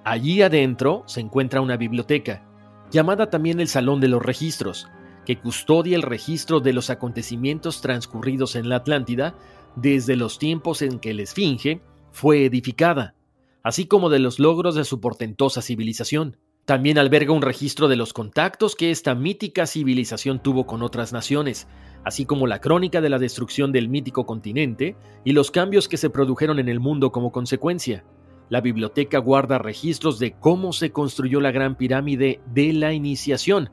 Allí 0.05 0.43
adentro 0.43 1.05
se 1.07 1.21
encuentra 1.21 1.61
una 1.61 1.77
biblioteca, 1.77 2.45
llamada 2.91 3.31
también 3.31 3.61
el 3.61 3.69
Salón 3.69 4.01
de 4.01 4.09
los 4.09 4.21
Registros, 4.21 4.89
que 5.25 5.39
custodia 5.39 5.95
el 5.95 6.03
registro 6.03 6.59
de 6.59 6.73
los 6.73 6.91
acontecimientos 6.91 7.81
transcurridos 7.81 8.57
en 8.57 8.69
la 8.69 8.77
Atlántida 8.77 9.37
desde 9.77 10.17
los 10.17 10.41
tiempos 10.41 10.83
en 10.83 10.99
que 10.99 11.15
la 11.15 11.23
Esfinge 11.23 11.81
fue 12.11 12.45
edificada, 12.45 13.15
así 13.63 13.87
como 13.87 14.11
de 14.11 14.19
los 14.19 14.41
logros 14.41 14.75
de 14.75 14.85
su 14.85 15.01
portentosa 15.01 15.63
civilización. 15.63 16.37
También 16.65 16.97
alberga 16.97 17.33
un 17.33 17.43
registro 17.43 17.89
de 17.89 17.97
los 17.97 18.13
contactos 18.13 18.77
que 18.77 18.93
esta 18.93 19.17
mítica 19.17 19.67
civilización 19.67 20.41
tuvo 20.41 20.65
con 20.65 20.83
otras 20.83 21.13
naciones, 21.13 21.67
así 22.05 22.25
como 22.25 22.47
la 22.47 22.61
crónica 22.61 23.01
de 23.01 23.09
la 23.09 23.19
destrucción 23.19 23.73
del 23.73 23.89
mítico 23.89 24.27
continente 24.27 24.97
y 25.25 25.33
los 25.33 25.51
cambios 25.51 25.89
que 25.89 25.97
se 25.97 26.09
produjeron 26.09 26.61
en 26.61 26.69
el 26.69 26.79
mundo 26.79 27.11
como 27.11 27.33
consecuencia. 27.33 28.05
La 28.49 28.61
biblioteca 28.61 29.19
guarda 29.19 29.59
registros 29.59 30.21
de 30.21 30.33
cómo 30.39 30.73
se 30.73 30.93
construyó 30.93 31.41
la 31.41 31.51
gran 31.51 31.77
pirámide 31.77 32.41
de 32.55 32.73
la 32.73 32.93
iniciación, 32.93 33.71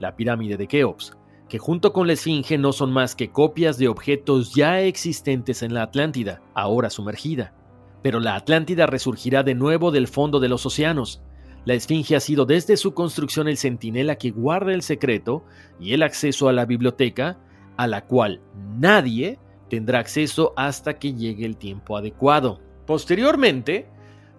la 0.00 0.16
pirámide 0.16 0.56
de 0.56 0.66
Keops, 0.66 1.16
que 1.48 1.58
junto 1.58 1.92
con 1.92 2.08
la 2.08 2.14
Esfinge 2.14 2.58
no 2.58 2.72
son 2.72 2.92
más 2.92 3.14
que 3.14 3.30
copias 3.30 3.78
de 3.78 3.86
objetos 3.86 4.52
ya 4.52 4.80
existentes 4.80 5.62
en 5.62 5.74
la 5.74 5.82
Atlántida, 5.82 6.42
ahora 6.54 6.90
sumergida. 6.90 7.54
Pero 8.02 8.18
la 8.18 8.34
Atlántida 8.34 8.86
resurgirá 8.86 9.44
de 9.44 9.54
nuevo 9.54 9.92
del 9.92 10.08
fondo 10.08 10.40
de 10.40 10.48
los 10.48 10.66
océanos. 10.66 11.22
La 11.64 11.74
Esfinge 11.74 12.16
ha 12.16 12.20
sido 12.20 12.44
desde 12.44 12.76
su 12.76 12.92
construcción 12.92 13.48
el 13.48 13.56
centinela 13.56 14.16
que 14.16 14.30
guarda 14.30 14.72
el 14.72 14.82
secreto 14.82 15.44
y 15.78 15.92
el 15.92 16.02
acceso 16.02 16.48
a 16.48 16.52
la 16.52 16.66
biblioteca, 16.66 17.38
a 17.76 17.86
la 17.86 18.04
cual 18.06 18.40
nadie 18.78 19.38
tendrá 19.68 20.00
acceso 20.00 20.52
hasta 20.56 20.98
que 20.98 21.14
llegue 21.14 21.46
el 21.46 21.56
tiempo 21.56 21.96
adecuado. 21.96 22.60
Posteriormente, 22.86 23.88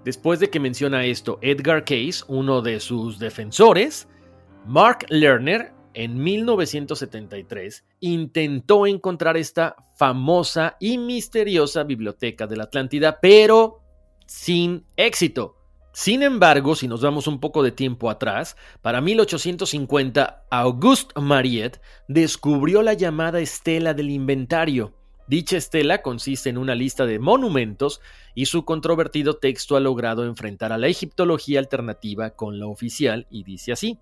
después 0.03 0.39
de 0.39 0.49
que 0.49 0.59
menciona 0.59 1.05
esto 1.05 1.39
Edgar 1.41 1.86
Case, 1.86 2.23
uno 2.27 2.62
de 2.62 2.79
sus 2.79 3.19
defensores, 3.19 4.07
Mark 4.65 5.05
Lerner, 5.09 5.73
en 5.95 6.21
1973, 6.21 7.86
intentó 7.99 8.88
encontrar 8.88 9.38
esta 9.38 9.75
famosa 9.95 10.75
y 10.79 10.97
misteriosa 10.97 11.83
biblioteca 11.83 12.47
de 12.47 12.57
la 12.57 12.63
Atlántida, 12.63 13.19
pero 13.21 13.81
sin 14.25 14.86
éxito. 14.97 15.62
Sin 15.93 16.23
embargo, 16.23 16.75
si 16.75 16.88
nos 16.88 17.01
damos 17.01 17.27
un 17.27 17.39
poco 17.39 17.62
de 17.62 17.71
tiempo 17.71 18.10
atrás, 18.10 18.58
para 18.82 18.99
1850, 18.99 20.45
Auguste 20.49 21.21
Mariette 21.21 21.79
descubrió 22.08 22.82
la 22.82 22.93
llamada 22.93 23.39
estela 23.39 23.93
del 23.93 24.10
inventario. 24.10 24.95
Dicha 25.27 25.56
estela 25.56 26.01
consiste 26.01 26.49
en 26.49 26.58
una 26.58 26.73
lista 26.73 27.06
de 27.06 27.19
monumentos 27.19 28.01
y 28.34 28.47
su 28.47 28.65
controvertido 28.65 29.36
texto 29.36 29.75
ha 29.75 29.79
logrado 29.79 30.25
enfrentar 30.25 30.73
a 30.73 30.79
la 30.79 30.88
egiptología 30.88 31.60
alternativa 31.60 32.32
con 32.32 32.60
la 32.60 32.65
oficial 32.65 33.27
y 33.29 33.43
dice 33.43 33.71
así. 33.71 33.99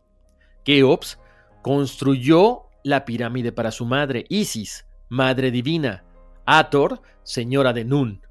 Keops 0.63 1.19
construyó 1.61 2.63
la 2.85 3.03
pirámide 3.03 3.51
para 3.51 3.71
su 3.71 3.85
madre, 3.85 4.25
Isis, 4.29 4.87
madre 5.09 5.51
divina, 5.51 6.05
Ator, 6.45 7.01
señora 7.23 7.73
de 7.73 7.83
Nun. 7.83 8.21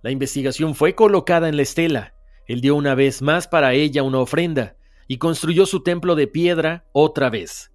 La 0.00 0.10
investigación 0.10 0.74
fue 0.74 0.94
colocada 0.94 1.50
en 1.50 1.56
la 1.56 1.62
estela. 1.62 2.14
Él 2.46 2.60
dio 2.60 2.74
una 2.74 2.94
vez 2.94 3.22
más 3.22 3.48
para 3.48 3.74
ella 3.74 4.02
una 4.02 4.18
ofrenda 4.18 4.76
y 5.08 5.18
construyó 5.18 5.66
su 5.66 5.82
templo 5.82 6.14
de 6.14 6.26
piedra 6.26 6.86
otra 6.92 7.30
vez. 7.30 7.72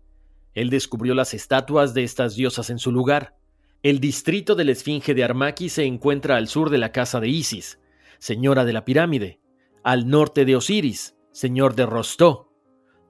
Él 0.54 0.70
descubrió 0.70 1.14
las 1.14 1.34
estatuas 1.34 1.94
de 1.94 2.04
estas 2.04 2.36
diosas 2.36 2.70
en 2.70 2.80
su 2.80 2.92
lugar. 2.92 3.38
El 3.84 4.00
distrito 4.00 4.56
de 4.56 4.66
la 4.66 4.72
Esfinge 4.72 5.14
de 5.14 5.24
Armaki 5.24 5.70
se 5.70 5.86
encuentra 5.86 6.36
al 6.36 6.48
sur 6.48 6.70
de 6.70 6.80
la 6.80 6.92
casa 6.92 7.20
de 7.20 7.30
Isis, 7.30 7.80
señora 8.18 8.66
de 8.66 8.74
la 8.74 8.84
pirámide, 8.84 9.40
al 9.84 10.08
norte 10.08 10.46
de 10.46 10.56
Osiris, 10.56 11.16
señor 11.32 11.76
de 11.76 11.86
Rostó. 11.86 12.52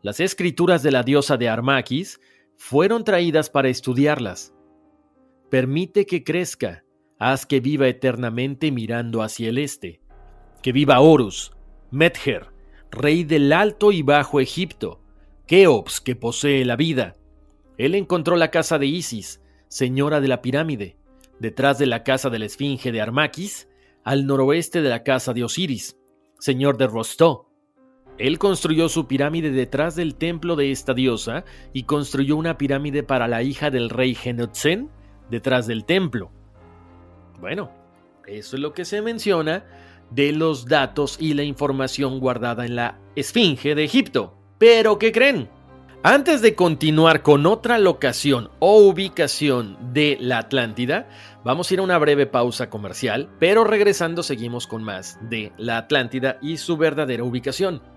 Las 0.02 0.20
escrituras 0.20 0.84
de 0.84 0.92
la 0.92 1.04
diosa 1.04 1.38
de 1.38 1.50
Armakis 1.50 2.20
fueron 2.58 3.04
traídas 3.04 3.50
para 3.50 3.70
estudiarlas. 3.70 4.54
Permite 5.50 6.06
que 6.06 6.24
crezca, 6.24 6.84
haz 7.18 7.46
que 7.46 7.62
viva 7.62 7.88
eternamente 7.88 8.72
mirando 8.72 9.22
hacia 9.22 9.50
el 9.50 9.58
este. 9.58 10.02
Que 10.68 10.74
viva 10.74 11.00
Horus, 11.00 11.54
Medher, 11.92 12.48
rey 12.92 13.24
del 13.24 13.54
Alto 13.54 13.94
y 13.94 14.02
Bajo 14.02 14.42
Egipto, 14.42 15.00
Keops, 15.46 16.02
que 16.02 16.18
posee 16.18 16.66
la 16.66 16.76
vida. 16.76 17.16
Él 17.78 17.96
encontró 17.96 18.36
la 18.36 18.52
casa 18.52 18.78
de 18.78 18.86
Isis, 18.86 19.42
señora 19.70 20.20
de 20.20 20.28
la 20.28 20.42
pirámide, 20.42 20.98
detrás 21.40 21.80
de 21.80 21.86
la 21.86 22.04
casa 22.04 22.30
de 22.30 22.40
la 22.40 22.48
Esfinge 22.48 22.92
de 22.92 23.00
Armakis, 23.00 23.70
al 24.04 24.26
noroeste 24.26 24.82
de 24.82 24.90
la 24.90 25.04
casa 25.04 25.32
de 25.32 25.46
Osiris, 25.46 25.96
señor 26.38 26.76
de 26.76 26.88
Rostó. 26.88 27.50
Él 28.18 28.38
construyó 28.38 28.90
su 28.90 29.08
pirámide 29.08 29.52
detrás 29.52 29.96
del 29.96 30.16
templo 30.16 30.58
de 30.58 30.74
esta 30.74 30.94
diosa 30.94 31.46
y 31.72 31.84
construyó 31.84 32.36
una 32.36 32.58
pirámide 32.58 33.04
para 33.04 33.30
la 33.30 33.42
hija 33.42 33.72
del 33.72 33.90
rey 33.90 34.16
Genotzen 34.16 34.90
detrás 35.30 35.66
del 35.66 35.86
templo. 35.86 36.30
Bueno, 37.40 37.72
eso 38.26 38.58
es 38.58 38.62
lo 38.62 38.74
que 38.74 38.84
se 38.84 39.02
menciona 39.02 39.64
de 40.12 40.32
los 40.32 40.66
datos 40.66 41.18
y 41.20 41.34
la 41.34 41.44
información 41.44 42.20
guardada 42.20 42.66
en 42.66 42.76
la 42.76 43.00
Esfinge 43.16 43.76
de 43.76 43.84
Egipto. 43.84 44.38
Pero, 44.58 44.98
¿qué 44.98 45.12
creen? 45.12 45.50
Antes 46.04 46.42
de 46.42 46.56
continuar 46.56 47.22
con 47.22 47.46
otra 47.46 47.80
locación 47.80 48.50
o 48.60 48.80
ubicación 48.80 49.78
de 49.94 50.18
la 50.22 50.38
Atlántida, 50.38 51.10
vamos 51.44 51.70
a 51.70 51.74
ir 51.74 51.80
a 51.80 51.84
una 51.84 51.98
breve 51.98 52.28
pausa 52.28 52.70
comercial, 52.70 53.30
pero 53.40 53.64
regresando 53.64 54.24
seguimos 54.24 54.68
con 54.68 54.84
más 54.84 55.18
de 55.30 55.52
la 55.58 55.78
Atlántida 55.78 56.38
y 56.42 56.58
su 56.58 56.78
verdadera 56.78 57.24
ubicación 57.24 57.97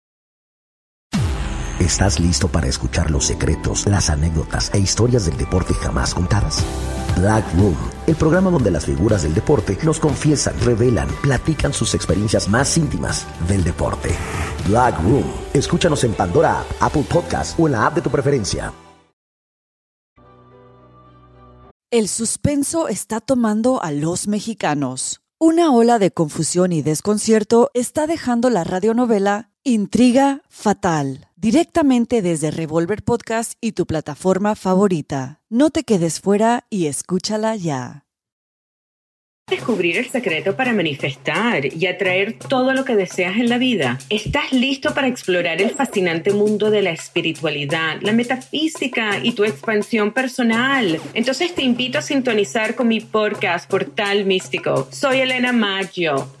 ¿Estás 1.81 2.19
listo 2.19 2.47
para 2.47 2.67
escuchar 2.67 3.09
los 3.09 3.25
secretos, 3.25 3.87
las 3.87 4.11
anécdotas 4.11 4.69
e 4.71 4.77
historias 4.77 5.25
del 5.25 5.35
deporte 5.35 5.73
jamás 5.73 6.13
contadas? 6.13 6.63
Black 7.17 7.43
Room, 7.55 7.75
el 8.05 8.15
programa 8.15 8.51
donde 8.51 8.69
las 8.69 8.85
figuras 8.85 9.23
del 9.23 9.33
deporte 9.33 9.75
nos 9.81 9.99
confiesan, 9.99 10.53
revelan, 10.59 11.07
platican 11.23 11.73
sus 11.73 11.95
experiencias 11.95 12.47
más 12.49 12.77
íntimas 12.77 13.25
del 13.47 13.63
deporte. 13.63 14.09
Black 14.67 15.01
Room, 15.01 15.23
escúchanos 15.55 16.03
en 16.03 16.13
Pandora, 16.13 16.63
Apple 16.79 17.03
Podcast 17.09 17.59
o 17.59 17.65
en 17.65 17.71
la 17.71 17.87
app 17.87 17.95
de 17.95 18.01
tu 18.03 18.11
preferencia. 18.11 18.71
El 21.89 22.07
suspenso 22.09 22.89
está 22.89 23.21
tomando 23.21 23.81
a 23.81 23.91
los 23.91 24.27
mexicanos. 24.27 25.23
Una 25.39 25.71
ola 25.71 25.97
de 25.97 26.11
confusión 26.11 26.73
y 26.73 26.83
desconcierto 26.83 27.71
está 27.73 28.05
dejando 28.05 28.51
la 28.51 28.63
radionovela 28.63 29.49
Intriga 29.63 30.41
Fatal, 30.47 31.30
directamente 31.41 32.21
desde 32.21 32.51
Revolver 32.51 33.01
Podcast 33.01 33.53
y 33.61 33.71
tu 33.71 33.87
plataforma 33.87 34.55
favorita. 34.55 35.41
No 35.49 35.71
te 35.71 35.83
quedes 35.83 36.21
fuera 36.21 36.67
y 36.69 36.85
escúchala 36.85 37.55
ya. 37.55 38.05
Descubrir 39.49 39.97
el 39.97 40.07
secreto 40.07 40.55
para 40.55 40.71
manifestar 40.71 41.65
y 41.65 41.87
atraer 41.87 42.37
todo 42.37 42.73
lo 42.73 42.85
que 42.85 42.95
deseas 42.95 43.37
en 43.37 43.49
la 43.49 43.57
vida. 43.57 43.97
¿Estás 44.09 44.53
listo 44.53 44.93
para 44.93 45.07
explorar 45.07 45.59
el 45.63 45.71
fascinante 45.71 46.31
mundo 46.31 46.69
de 46.69 46.83
la 46.83 46.91
espiritualidad, 46.91 47.97
la 48.01 48.13
metafísica 48.13 49.17
y 49.21 49.31
tu 49.31 49.43
expansión 49.43 50.13
personal? 50.13 51.01
Entonces 51.15 51.55
te 51.55 51.63
invito 51.63 51.97
a 51.97 52.03
sintonizar 52.03 52.75
con 52.75 52.87
mi 52.87 52.99
podcast 53.01 53.67
Portal 53.67 54.25
Místico. 54.25 54.87
Soy 54.91 55.21
Elena 55.21 55.51
Maggio 55.51 56.40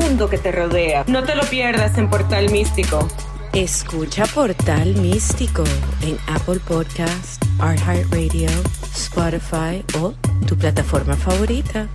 mundo 0.00 0.28
que 0.28 0.38
te 0.38 0.50
rodea. 0.50 1.04
No 1.08 1.24
te 1.24 1.34
lo 1.34 1.42
pierdas 1.44 1.98
en 1.98 2.08
Portal 2.08 2.50
Místico. 2.50 3.06
Escucha 3.52 4.24
Portal 4.34 4.94
Místico 4.96 5.62
en 6.02 6.16
Apple 6.28 6.60
Podcast, 6.66 7.42
Radio, 7.58 8.48
Spotify 8.94 9.84
o 10.00 10.14
tu 10.46 10.56
plataforma 10.56 11.16
favorita. 11.16 11.88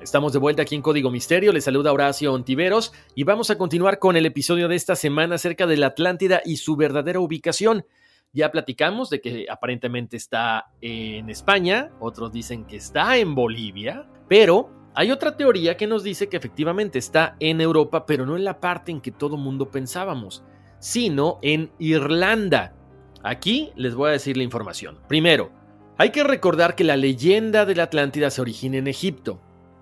Estamos 0.00 0.32
de 0.32 0.38
vuelta 0.38 0.62
aquí 0.62 0.76
en 0.76 0.82
Código 0.82 1.10
Misterio, 1.10 1.52
les 1.52 1.64
saluda 1.64 1.92
Horacio 1.92 2.32
Ontiveros 2.32 2.92
y 3.16 3.24
vamos 3.24 3.50
a 3.50 3.58
continuar 3.58 3.98
con 3.98 4.16
el 4.16 4.26
episodio 4.26 4.68
de 4.68 4.76
esta 4.76 4.94
semana 4.94 5.34
acerca 5.34 5.66
de 5.66 5.78
la 5.78 5.88
Atlántida 5.88 6.42
y 6.44 6.58
su 6.58 6.76
verdadera 6.76 7.18
ubicación. 7.18 7.84
Ya 8.32 8.52
platicamos 8.52 9.10
de 9.10 9.20
que 9.20 9.46
aparentemente 9.50 10.16
está 10.16 10.66
en 10.80 11.28
España, 11.28 11.90
otros 11.98 12.30
dicen 12.30 12.66
que 12.66 12.76
está 12.76 13.16
en 13.16 13.34
Bolivia, 13.34 14.06
pero 14.28 14.75
hay 14.96 15.10
otra 15.10 15.36
teoría 15.36 15.76
que 15.76 15.86
nos 15.86 16.02
dice 16.02 16.30
que 16.30 16.38
efectivamente 16.38 16.98
está 16.98 17.36
en 17.38 17.60
Europa, 17.60 18.06
pero 18.06 18.24
no 18.24 18.34
en 18.34 18.44
la 18.44 18.60
parte 18.60 18.90
en 18.90 19.02
que 19.02 19.12
todo 19.12 19.36
mundo 19.36 19.70
pensábamos, 19.70 20.42
sino 20.78 21.38
en 21.42 21.70
Irlanda. 21.78 22.74
Aquí 23.22 23.72
les 23.76 23.94
voy 23.94 24.08
a 24.08 24.12
decir 24.12 24.38
la 24.38 24.42
información. 24.42 24.98
Primero, 25.06 25.50
hay 25.98 26.10
que 26.10 26.24
recordar 26.24 26.74
que 26.74 26.84
la 26.84 26.96
leyenda 26.96 27.66
de 27.66 27.74
la 27.74 27.82
Atlántida 27.82 28.30
se 28.30 28.40
origina 28.40 28.78
en 28.78 28.86
Egipto. 28.86 29.38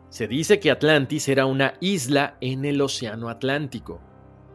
Se 0.08 0.26
dice 0.26 0.58
que 0.58 0.72
Atlantis 0.72 1.28
era 1.28 1.46
una 1.46 1.74
isla 1.80 2.36
en 2.40 2.64
el 2.64 2.80
Océano 2.80 3.28
Atlántico. 3.28 4.00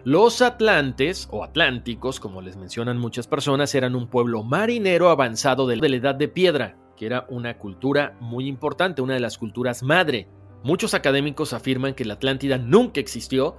Los 0.03 0.41
atlantes, 0.41 1.29
o 1.31 1.43
atlánticos, 1.43 2.19
como 2.19 2.41
les 2.41 2.57
mencionan 2.57 2.97
muchas 2.97 3.27
personas, 3.27 3.75
eran 3.75 3.95
un 3.95 4.07
pueblo 4.07 4.43
marinero 4.43 5.09
avanzado 5.09 5.67
de 5.67 5.77
la 5.77 5.87
edad 5.87 6.15
de 6.15 6.27
piedra, 6.27 6.77
que 6.97 7.05
era 7.05 7.25
una 7.29 7.57
cultura 7.57 8.17
muy 8.19 8.47
importante, 8.47 9.01
una 9.01 9.13
de 9.13 9.19
las 9.21 9.37
culturas 9.37 9.83
madre. 9.83 10.27
Muchos 10.63 10.93
académicos 10.93 11.53
afirman 11.53 11.93
que 11.93 12.05
la 12.05 12.15
Atlántida 12.15 12.57
nunca 12.57 12.99
existió, 12.99 13.57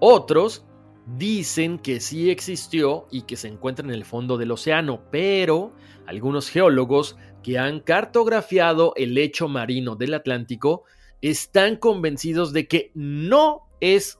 otros 0.00 0.66
dicen 1.06 1.78
que 1.78 2.00
sí 2.00 2.30
existió 2.30 3.06
y 3.10 3.22
que 3.22 3.36
se 3.36 3.48
encuentra 3.48 3.84
en 3.84 3.92
el 3.92 4.04
fondo 4.04 4.38
del 4.38 4.52
océano, 4.52 5.02
pero 5.10 5.72
algunos 6.06 6.48
geólogos 6.48 7.16
que 7.42 7.58
han 7.58 7.80
cartografiado 7.80 8.92
el 8.96 9.14
lecho 9.14 9.48
marino 9.48 9.96
del 9.96 10.14
Atlántico 10.14 10.84
están 11.20 11.76
convencidos 11.76 12.52
de 12.52 12.68
que 12.68 12.90
no 12.94 13.68
es 13.80 14.18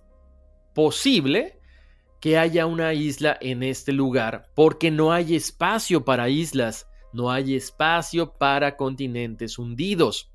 posible 0.75 1.61
que 2.21 2.39
haya 2.39 2.67
una 2.67 2.95
isla 2.95 3.37
en 3.41 3.63
este 3.63 3.93
lugar 3.93 4.49
porque 4.55 4.91
no 4.91 5.13
hay 5.13 5.35
espacio 5.35 6.05
para 6.05 6.29
islas, 6.29 6.89
no 7.13 7.31
hay 7.31 7.57
espacio 7.57 8.33
para 8.39 8.77
continentes 8.77 9.59
hundidos. 9.59 10.32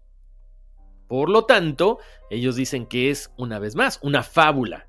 Por 1.08 1.30
lo 1.30 1.46
tanto, 1.46 2.00
ellos 2.30 2.56
dicen 2.56 2.86
que 2.86 3.10
es, 3.10 3.32
una 3.38 3.60
vez 3.60 3.76
más, 3.76 4.00
una 4.02 4.24
fábula. 4.24 4.86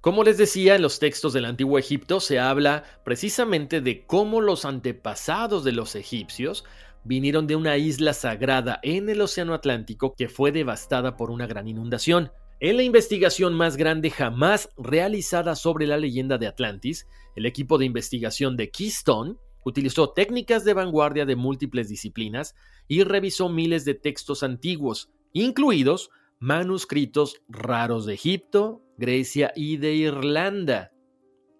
Como 0.00 0.24
les 0.24 0.36
decía, 0.36 0.74
en 0.74 0.82
los 0.82 0.98
textos 0.98 1.32
del 1.32 1.44
antiguo 1.44 1.78
Egipto 1.78 2.18
se 2.18 2.40
habla 2.40 2.82
precisamente 3.04 3.80
de 3.80 4.04
cómo 4.04 4.40
los 4.40 4.64
antepasados 4.64 5.62
de 5.62 5.72
los 5.72 5.94
egipcios 5.94 6.64
vinieron 7.04 7.46
de 7.46 7.56
una 7.56 7.76
isla 7.76 8.12
sagrada 8.12 8.80
en 8.82 9.08
el 9.08 9.20
Océano 9.20 9.54
Atlántico 9.54 10.14
que 10.16 10.28
fue 10.28 10.52
devastada 10.52 11.16
por 11.16 11.30
una 11.30 11.46
gran 11.46 11.68
inundación. 11.68 12.32
En 12.60 12.76
la 12.76 12.82
investigación 12.84 13.54
más 13.54 13.76
grande 13.76 14.10
jamás 14.10 14.70
realizada 14.76 15.56
sobre 15.56 15.86
la 15.86 15.96
leyenda 15.96 16.38
de 16.38 16.46
Atlantis, 16.46 17.06
el 17.34 17.46
equipo 17.46 17.78
de 17.78 17.86
investigación 17.86 18.56
de 18.56 18.70
Keystone 18.70 19.36
utilizó 19.64 20.10
técnicas 20.10 20.64
de 20.64 20.74
vanguardia 20.74 21.26
de 21.26 21.36
múltiples 21.36 21.88
disciplinas 21.88 22.54
y 22.88 23.04
revisó 23.04 23.48
miles 23.48 23.84
de 23.84 23.94
textos 23.94 24.42
antiguos, 24.42 25.10
incluidos 25.32 26.10
manuscritos 26.38 27.42
raros 27.48 28.06
de 28.06 28.14
Egipto, 28.14 28.82
Grecia 28.98 29.52
y 29.54 29.76
de 29.76 29.94
Irlanda. 29.94 30.92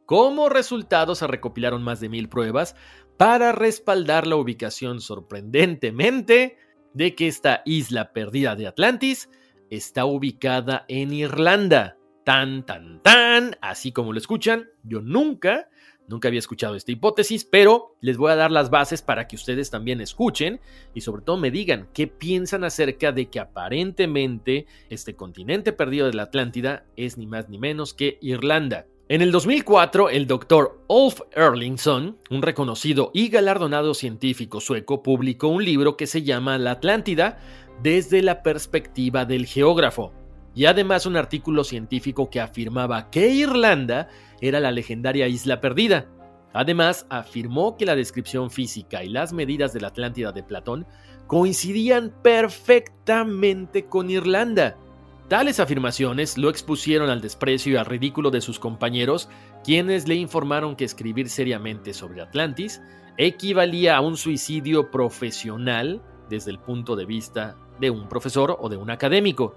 Como 0.07 0.49
resultado 0.49 1.15
se 1.15 1.27
recopilaron 1.27 1.83
más 1.83 2.01
de 2.01 2.09
mil 2.09 2.29
pruebas 2.29 2.75
para 3.17 3.53
respaldar 3.53 4.27
la 4.27 4.37
ubicación 4.37 5.01
sorprendentemente 5.01 6.57
de 6.95 7.15
que 7.15 7.29
esta 7.29 7.63
isla 7.65 8.13
perdida 8.13 8.57
de 8.57 8.67
Atlantis 8.67 9.31
está 9.71 10.05
ubicada 10.05 10.85
en 10.89 11.13
Irlanda. 11.13 11.97
Tan, 12.25 12.65
tan, 12.67 13.03
tan, 13.03 13.57
así 13.61 13.91
como 13.91 14.13
lo 14.13 14.19
escuchan, 14.19 14.69
yo 14.85 15.01
nunca 15.01 15.69
Nunca 16.09 16.29
había 16.29 16.41
escuchado 16.41 16.75
esta 16.75 16.93
hipótesis, 16.93 17.45
pero 17.45 17.97
les 18.01 18.17
voy 18.17 18.33
a 18.33 18.37
dar 18.37 18.51
las 18.51 18.71
bases 18.71 19.03
para 19.03 19.29
que 19.29 19.37
ustedes 19.37 19.71
también 19.71 20.01
escuchen 20.01 20.61
y 20.95 21.01
sobre 21.01 21.23
todo 21.23 21.37
me 21.37 21.51
digan 21.51 21.89
qué 21.95 22.07
piensan 22.07 22.65
acerca 22.65 23.13
de 23.13 23.31
que 23.31 23.41
aparentemente 23.41 24.67
este 24.91 25.15
continente 25.15 25.73
perdido 25.73 26.07
de 26.07 26.15
la 26.15 26.25
Atlántida 26.25 26.85
es 26.97 27.17
ni 27.19 27.27
más 27.27 27.49
ni 27.49 27.59
menos 27.59 27.95
que 27.95 28.19
Irlanda. 28.21 28.87
En 29.09 29.21
el 29.21 29.31
2004, 29.31 30.09
el 30.09 30.27
doctor 30.27 30.81
Ulf 30.89 31.21
Erlingsson, 31.33 32.17
un 32.31 32.43
reconocido 32.43 33.11
y 33.13 33.29
galardonado 33.29 33.95
científico 33.95 34.61
sueco, 34.61 35.03
publicó 35.03 35.49
un 35.49 35.65
libro 35.65 35.97
que 35.97 36.07
se 36.07 36.23
llama 36.23 36.57
La 36.57 36.71
Atlántida 36.73 37.39
desde 37.83 38.23
la 38.23 38.43
perspectiva 38.43 39.25
del 39.25 39.47
geógrafo, 39.47 40.15
y 40.55 40.67
además 40.67 41.07
un 41.07 41.17
artículo 41.17 41.65
científico 41.65 42.31
que 42.31 42.41
afirmaba 42.41 43.11
que 43.11 43.29
Irlanda 43.29 44.09
era 44.41 44.61
la 44.61 44.71
legendaria 44.71 45.29
isla 45.29 45.61
perdida. 45.61 46.07
Además, 46.53 47.07
afirmó 47.09 47.77
que 47.77 47.87
la 47.87 47.97
descripción 47.97 48.51
física 48.51 49.03
y 49.03 49.09
las 49.09 49.33
medidas 49.33 49.73
de 49.73 49.81
la 49.81 49.89
Atlántida 49.89 50.33
de 50.33 50.43
Platón 50.43 50.87
coincidían 51.27 52.13
perfectamente 52.23 53.87
con 53.87 54.11
Irlanda. 54.11 54.77
Tales 55.29 55.61
afirmaciones 55.61 56.37
lo 56.37 56.51
expusieron 56.51 57.09
al 57.09 57.23
desprecio 57.23 57.73
y 57.73 57.77
al 57.77 57.87
ridículo 57.87 58.31
de 58.31 58.43
sus 58.43 58.59
compañeros, 58.59 59.31
quienes 59.65 60.07
le 60.07 60.17
informaron 60.17 60.77
que 60.77 60.85
escribir 60.85 61.31
seriamente 61.31 61.95
sobre 61.95 62.21
Atlantis 62.21 62.83
equivalía 63.17 63.97
a 63.97 64.03
un 64.03 64.19
suicidio 64.19 64.91
profesional 64.91 66.03
desde 66.29 66.51
el 66.51 66.59
punto 66.59 66.97
de 66.97 67.07
vista 67.07 67.57
de 67.81 67.89
un 67.89 68.09
profesor 68.09 68.59
o 68.61 68.69
de 68.69 68.77
un 68.77 68.91
académico. 68.91 69.57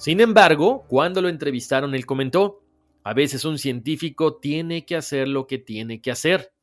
Sin 0.00 0.18
embargo, 0.20 0.86
cuando 0.88 1.20
lo 1.20 1.28
entrevistaron, 1.28 1.94
él 1.94 2.06
comentó, 2.06 2.62
a 3.04 3.12
veces 3.12 3.44
un 3.44 3.58
científico 3.58 4.36
tiene 4.36 4.86
que 4.86 4.96
hacer 4.96 5.28
lo 5.28 5.46
que 5.46 5.58
tiene 5.58 6.00
que 6.00 6.10
hacer. 6.10 6.54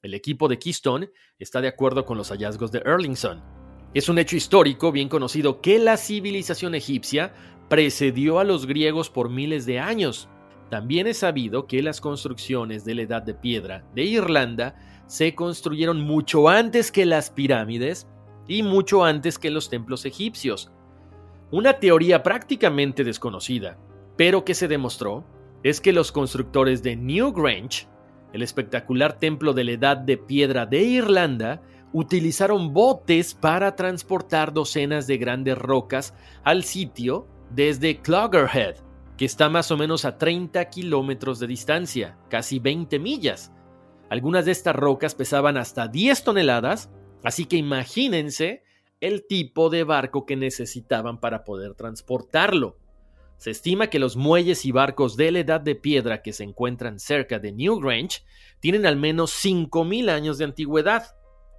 El 0.00 0.14
equipo 0.14 0.48
de 0.48 0.58
Keystone 0.58 1.10
está 1.38 1.60
de 1.60 1.68
acuerdo 1.68 2.06
con 2.06 2.16
los 2.16 2.30
hallazgos 2.30 2.72
de 2.72 2.78
Erlingson. 2.86 3.42
Es 3.92 4.08
un 4.08 4.18
hecho 4.18 4.34
histórico 4.34 4.92
bien 4.92 5.10
conocido 5.10 5.60
que 5.60 5.78
la 5.78 5.98
civilización 5.98 6.74
egipcia 6.74 7.34
precedió 7.68 8.38
a 8.38 8.44
los 8.44 8.64
griegos 8.64 9.10
por 9.10 9.28
miles 9.28 9.66
de 9.66 9.78
años. 9.78 10.30
También 10.70 11.06
es 11.06 11.18
sabido 11.18 11.66
que 11.66 11.82
las 11.82 12.00
construcciones 12.00 12.86
de 12.86 12.94
la 12.94 13.02
Edad 13.02 13.20
de 13.20 13.34
Piedra 13.34 13.84
de 13.94 14.04
Irlanda 14.04 14.74
se 15.06 15.34
construyeron 15.34 16.00
mucho 16.00 16.48
antes 16.48 16.90
que 16.90 17.04
las 17.04 17.28
pirámides 17.28 18.06
y 18.48 18.62
mucho 18.62 19.04
antes 19.04 19.38
que 19.38 19.50
los 19.50 19.68
templos 19.68 20.06
egipcios. 20.06 20.72
Una 21.52 21.74
teoría 21.74 22.24
prácticamente 22.24 23.04
desconocida, 23.04 23.78
pero 24.16 24.44
que 24.44 24.54
se 24.54 24.66
demostró, 24.66 25.24
es 25.62 25.80
que 25.80 25.92
los 25.92 26.10
constructores 26.10 26.82
de 26.82 26.96
Newgrange, 26.96 27.86
el 28.32 28.42
espectacular 28.42 29.20
templo 29.20 29.52
de 29.52 29.62
la 29.62 29.70
Edad 29.72 29.96
de 29.96 30.16
Piedra 30.16 30.66
de 30.66 30.82
Irlanda, 30.82 31.62
utilizaron 31.92 32.72
botes 32.72 33.32
para 33.32 33.76
transportar 33.76 34.52
docenas 34.52 35.06
de 35.06 35.18
grandes 35.18 35.56
rocas 35.56 36.14
al 36.42 36.64
sitio 36.64 37.28
desde 37.50 38.00
Cloggerhead, 38.00 38.76
que 39.16 39.24
está 39.24 39.48
más 39.48 39.70
o 39.70 39.76
menos 39.76 40.04
a 40.04 40.18
30 40.18 40.64
kilómetros 40.66 41.38
de 41.38 41.46
distancia, 41.46 42.18
casi 42.28 42.58
20 42.58 42.98
millas. 42.98 43.52
Algunas 44.10 44.46
de 44.46 44.52
estas 44.52 44.74
rocas 44.74 45.14
pesaban 45.14 45.56
hasta 45.56 45.86
10 45.86 46.24
toneladas, 46.24 46.90
así 47.22 47.46
que 47.46 47.56
imagínense 47.56 48.64
el 49.06 49.26
tipo 49.26 49.70
de 49.70 49.84
barco 49.84 50.26
que 50.26 50.36
necesitaban 50.36 51.20
para 51.20 51.44
poder 51.44 51.74
transportarlo. 51.74 52.78
Se 53.38 53.50
estima 53.50 53.88
que 53.88 53.98
los 53.98 54.16
muelles 54.16 54.64
y 54.64 54.72
barcos 54.72 55.16
de 55.16 55.30
la 55.30 55.40
edad 55.40 55.60
de 55.60 55.74
piedra 55.74 56.22
que 56.22 56.32
se 56.32 56.44
encuentran 56.44 56.98
cerca 56.98 57.38
de 57.38 57.52
Newgrange 57.52 58.22
tienen 58.60 58.86
al 58.86 58.96
menos 58.96 59.32
5.000 59.44 60.10
años 60.10 60.38
de 60.38 60.44
antigüedad, 60.44 61.16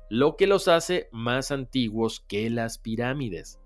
lo 0.09 0.35
que 0.35 0.47
los 0.47 0.67
hace 0.67 1.07
más 1.11 1.51
antiguos 1.51 2.21
que 2.27 2.49
las 2.49 2.79
pirámides. 2.79 3.59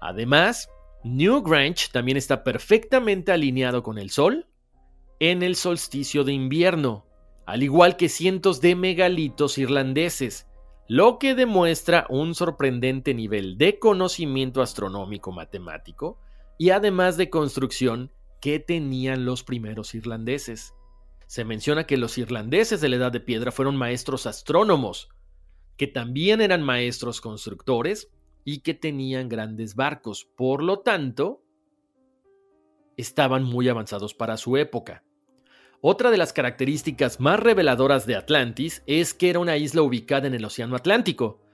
Además, 0.00 0.68
Newgrange 1.02 1.88
también 1.92 2.16
está 2.16 2.44
perfectamente 2.44 3.32
alineado 3.32 3.82
con 3.82 3.98
el 3.98 4.10
Sol 4.10 4.46
en 5.18 5.42
el 5.42 5.56
solsticio 5.56 6.24
de 6.24 6.32
invierno, 6.32 7.06
al 7.46 7.62
igual 7.62 7.96
que 7.96 8.08
cientos 8.08 8.60
de 8.60 8.74
megalitos 8.74 9.56
irlandeses, 9.58 10.46
lo 10.88 11.18
que 11.18 11.34
demuestra 11.34 12.06
un 12.10 12.34
sorprendente 12.34 13.14
nivel 13.14 13.56
de 13.56 13.78
conocimiento 13.78 14.60
astronómico 14.60 15.32
matemático 15.32 16.18
y 16.58 16.70
además 16.70 17.16
de 17.16 17.30
construcción 17.30 18.12
que 18.40 18.58
tenían 18.58 19.24
los 19.24 19.42
primeros 19.42 19.94
irlandeses. 19.94 20.74
Se 21.26 21.44
menciona 21.44 21.84
que 21.84 21.96
los 21.96 22.18
irlandeses 22.18 22.80
de 22.82 22.90
la 22.90 22.96
Edad 22.96 23.12
de 23.12 23.20
Piedra 23.20 23.50
fueron 23.50 23.76
maestros 23.76 24.26
astrónomos, 24.26 25.08
que 25.78 25.86
también 25.86 26.42
eran 26.42 26.62
maestros 26.62 27.22
constructores 27.22 28.10
y 28.44 28.60
que 28.60 28.74
tenían 28.74 29.30
grandes 29.30 29.74
barcos. 29.74 30.26
Por 30.36 30.62
lo 30.62 30.80
tanto, 30.80 31.42
estaban 32.98 33.42
muy 33.42 33.70
avanzados 33.70 34.12
para 34.12 34.36
su 34.36 34.58
época. 34.58 35.02
Otra 35.86 36.10
de 36.10 36.16
las 36.16 36.32
características 36.32 37.20
más 37.20 37.38
reveladoras 37.38 38.06
de 38.06 38.16
Atlantis 38.16 38.82
es 38.86 39.12
que 39.12 39.28
era 39.28 39.38
una 39.38 39.58
isla 39.58 39.82
ubicada 39.82 40.26
en 40.26 40.34
el 40.34 40.44
Océano 40.44 40.76
Atlántico, 40.76 41.44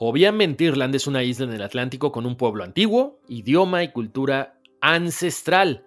Obviamente 0.00 0.62
Irlanda 0.62 0.96
es 0.96 1.08
una 1.08 1.24
isla 1.24 1.46
en 1.46 1.52
el 1.54 1.62
Atlántico 1.62 2.12
con 2.12 2.24
un 2.24 2.36
pueblo 2.36 2.62
antiguo, 2.62 3.18
idioma 3.26 3.82
y 3.82 3.90
cultura 3.90 4.56
ancestral. 4.80 5.84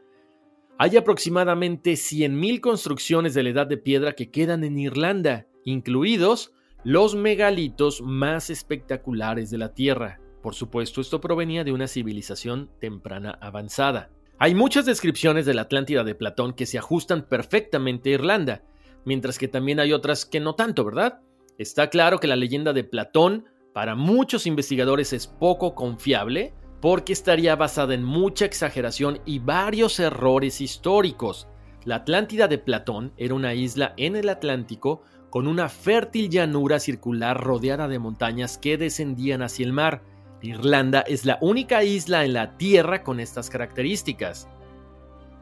Hay 0.78 0.98
aproximadamente 0.98 1.94
100.000 1.94 2.60
construcciones 2.60 3.34
de 3.34 3.44
la 3.44 3.50
Edad 3.52 3.68
de 3.68 3.78
Piedra 3.78 4.12
que 4.12 4.30
quedan 4.30 4.66
en 4.66 4.78
Irlanda, 4.78 5.48
incluidos 5.64 6.52
los 6.84 7.16
megalitos 7.16 8.02
más 8.02 8.50
espectaculares 8.50 9.50
de 9.50 9.60
la 9.60 9.74
Tierra. 9.74 10.20
Por 10.44 10.56
supuesto, 10.56 11.00
esto 11.00 11.22
provenía 11.22 11.64
de 11.64 11.72
una 11.72 11.88
civilización 11.88 12.70
temprana 12.82 13.38
avanzada. 13.40 14.10
Hay 14.44 14.56
muchas 14.56 14.88
descripciones 14.88 15.46
de 15.46 15.54
la 15.54 15.62
Atlántida 15.62 16.04
de 16.04 16.16
Platón 16.16 16.54
que 16.54 16.66
se 16.66 16.80
ajustan 16.80 17.28
perfectamente 17.28 18.10
a 18.10 18.14
Irlanda, 18.14 18.64
mientras 19.06 19.38
que 19.38 19.48
también 19.48 19.80
hay 19.80 19.94
otras 19.94 20.26
que 20.26 20.40
no 20.40 20.56
tanto, 20.56 20.84
¿verdad? 20.84 21.20
Está 21.60 21.92
claro 21.92 22.20
que 22.20 22.26
la 22.26 22.36
leyenda 22.36 22.74
de 22.74 22.84
Platón 22.84 23.46
para 23.72 23.94
muchos 23.94 24.48
investigadores 24.48 25.14
es 25.14 25.28
poco 25.28 25.76
confiable 25.76 26.56
porque 26.82 27.14
estaría 27.14 27.56
basada 27.56 27.94
en 27.94 28.04
mucha 28.04 28.46
exageración 28.46 29.20
y 29.28 29.38
varios 29.38 30.00
errores 30.00 30.60
históricos. 30.60 31.48
La 31.86 31.98
Atlántida 31.98 32.48
de 32.48 32.58
Platón 32.58 33.14
era 33.18 33.36
una 33.36 33.54
isla 33.54 33.94
en 33.96 34.16
el 34.16 34.28
Atlántico 34.28 35.04
con 35.30 35.46
una 35.48 35.70
fértil 35.70 36.32
llanura 36.32 36.80
circular 36.80 37.40
rodeada 37.40 37.88
de 37.88 38.00
montañas 38.00 38.58
que 38.58 38.80
descendían 38.80 39.44
hacia 39.44 39.68
el 39.68 39.74
mar. 39.74 40.02
Irlanda 40.42 41.02
es 41.02 41.26
la 41.26 41.38
única 41.42 41.84
isla 41.84 42.26
en 42.26 42.34
la 42.34 42.58
Tierra 42.58 43.04
con 43.04 43.20
estas 43.20 43.50
características. 43.50 44.48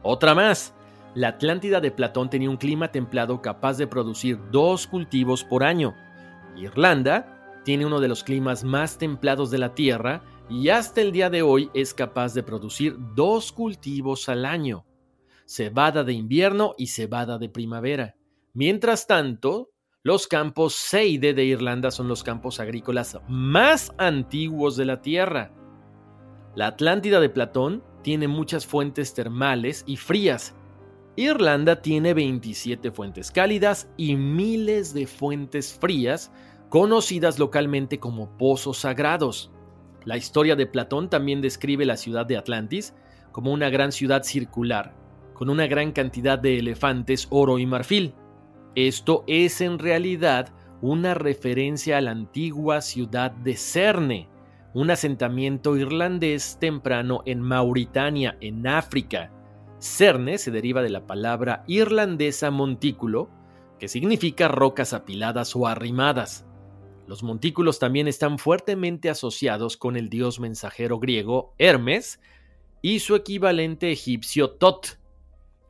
Otra 0.02 0.34
más. 0.34 0.74
La 1.14 1.28
Atlántida 1.28 1.80
de 1.80 1.90
Platón 1.90 2.30
tenía 2.30 2.50
un 2.50 2.56
clima 2.56 2.92
templado 2.92 3.42
capaz 3.42 3.78
de 3.78 3.86
producir 3.86 4.38
dos 4.52 4.86
cultivos 4.86 5.42
por 5.42 5.64
año. 5.64 5.94
Irlanda 6.56 7.60
tiene 7.64 7.84
uno 7.84 7.98
de 8.00 8.08
los 8.08 8.22
climas 8.22 8.62
más 8.62 8.98
templados 8.98 9.50
de 9.50 9.58
la 9.58 9.74
Tierra 9.74 10.22
y 10.48 10.68
hasta 10.68 11.00
el 11.00 11.12
día 11.12 11.30
de 11.30 11.42
hoy 11.42 11.70
es 11.74 11.94
capaz 11.94 12.34
de 12.34 12.42
producir 12.42 12.96
dos 13.14 13.52
cultivos 13.52 14.28
al 14.28 14.44
año. 14.44 14.84
Cebada 15.46 16.04
de 16.04 16.12
invierno 16.12 16.74
y 16.78 16.88
cebada 16.88 17.38
de 17.38 17.48
primavera. 17.48 18.14
Mientras 18.52 19.06
tanto, 19.06 19.70
los 20.02 20.26
campos 20.26 20.74
Seide 20.74 21.34
de 21.34 21.44
Irlanda 21.44 21.90
son 21.90 22.08
los 22.08 22.22
campos 22.22 22.58
agrícolas 22.58 23.18
más 23.28 23.92
antiguos 23.98 24.76
de 24.76 24.86
la 24.86 25.02
Tierra. 25.02 25.52
La 26.54 26.68
Atlántida 26.68 27.20
de 27.20 27.28
Platón 27.28 27.84
tiene 28.02 28.26
muchas 28.26 28.66
fuentes 28.66 29.12
termales 29.12 29.84
y 29.86 29.98
frías. 29.98 30.54
Irlanda 31.16 31.82
tiene 31.82 32.14
27 32.14 32.90
fuentes 32.92 33.30
cálidas 33.30 33.90
y 33.98 34.16
miles 34.16 34.94
de 34.94 35.06
fuentes 35.06 35.74
frías, 35.78 36.32
conocidas 36.70 37.38
localmente 37.38 38.00
como 38.00 38.38
pozos 38.38 38.78
sagrados. 38.78 39.52
La 40.06 40.16
historia 40.16 40.56
de 40.56 40.66
Platón 40.66 41.10
también 41.10 41.42
describe 41.42 41.84
la 41.84 41.98
ciudad 41.98 42.24
de 42.24 42.38
Atlantis 42.38 42.94
como 43.32 43.52
una 43.52 43.68
gran 43.68 43.92
ciudad 43.92 44.22
circular, 44.22 44.94
con 45.34 45.50
una 45.50 45.66
gran 45.66 45.92
cantidad 45.92 46.38
de 46.38 46.58
elefantes, 46.58 47.26
oro 47.30 47.58
y 47.58 47.66
marfil. 47.66 48.14
Esto 48.74 49.24
es 49.26 49.60
en 49.60 49.78
realidad 49.78 50.52
una 50.80 51.14
referencia 51.14 51.98
a 51.98 52.00
la 52.00 52.12
antigua 52.12 52.80
ciudad 52.80 53.32
de 53.32 53.56
Cerne, 53.56 54.28
un 54.74 54.90
asentamiento 54.90 55.76
irlandés 55.76 56.56
temprano 56.60 57.22
en 57.26 57.40
Mauritania, 57.40 58.38
en 58.40 58.66
África. 58.66 59.32
Cerne 59.80 60.38
se 60.38 60.52
deriva 60.52 60.82
de 60.82 60.90
la 60.90 61.06
palabra 61.06 61.64
irlandesa 61.66 62.50
montículo, 62.50 63.28
que 63.80 63.88
significa 63.88 64.46
rocas 64.46 64.92
apiladas 64.92 65.56
o 65.56 65.66
arrimadas. 65.66 66.46
Los 67.08 67.24
montículos 67.24 67.80
también 67.80 68.06
están 68.06 68.38
fuertemente 68.38 69.10
asociados 69.10 69.76
con 69.76 69.96
el 69.96 70.08
dios 70.08 70.38
mensajero 70.38 71.00
griego 71.00 71.54
Hermes 71.58 72.20
y 72.82 73.00
su 73.00 73.16
equivalente 73.16 73.90
egipcio 73.90 74.50
Tot, 74.50 74.99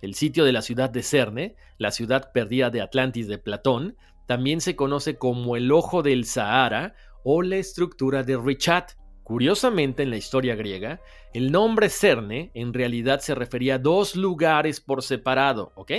el 0.00 0.14
sitio 0.14 0.44
de 0.44 0.52
la 0.52 0.62
ciudad 0.62 0.90
de 0.90 1.02
Cerne, 1.02 1.56
la 1.78 1.90
ciudad 1.90 2.32
perdida 2.32 2.70
de 2.70 2.80
Atlantis 2.80 3.28
de 3.28 3.38
Platón, 3.38 3.96
también 4.26 4.60
se 4.60 4.76
conoce 4.76 5.16
como 5.16 5.56
el 5.56 5.72
ojo 5.72 6.02
del 6.02 6.24
Sahara 6.24 6.94
o 7.24 7.42
la 7.42 7.56
estructura 7.56 8.22
de 8.22 8.36
Richat. 8.36 8.92
Curiosamente, 9.24 10.02
en 10.02 10.10
la 10.10 10.16
historia 10.16 10.54
griega, 10.54 11.00
el 11.34 11.52
nombre 11.52 11.88
Cerne 11.88 12.50
en 12.54 12.72
realidad 12.72 13.20
se 13.20 13.34
refería 13.34 13.76
a 13.76 13.78
dos 13.78 14.16
lugares 14.16 14.80
por 14.80 15.02
separado, 15.02 15.72
¿ok? 15.76 15.92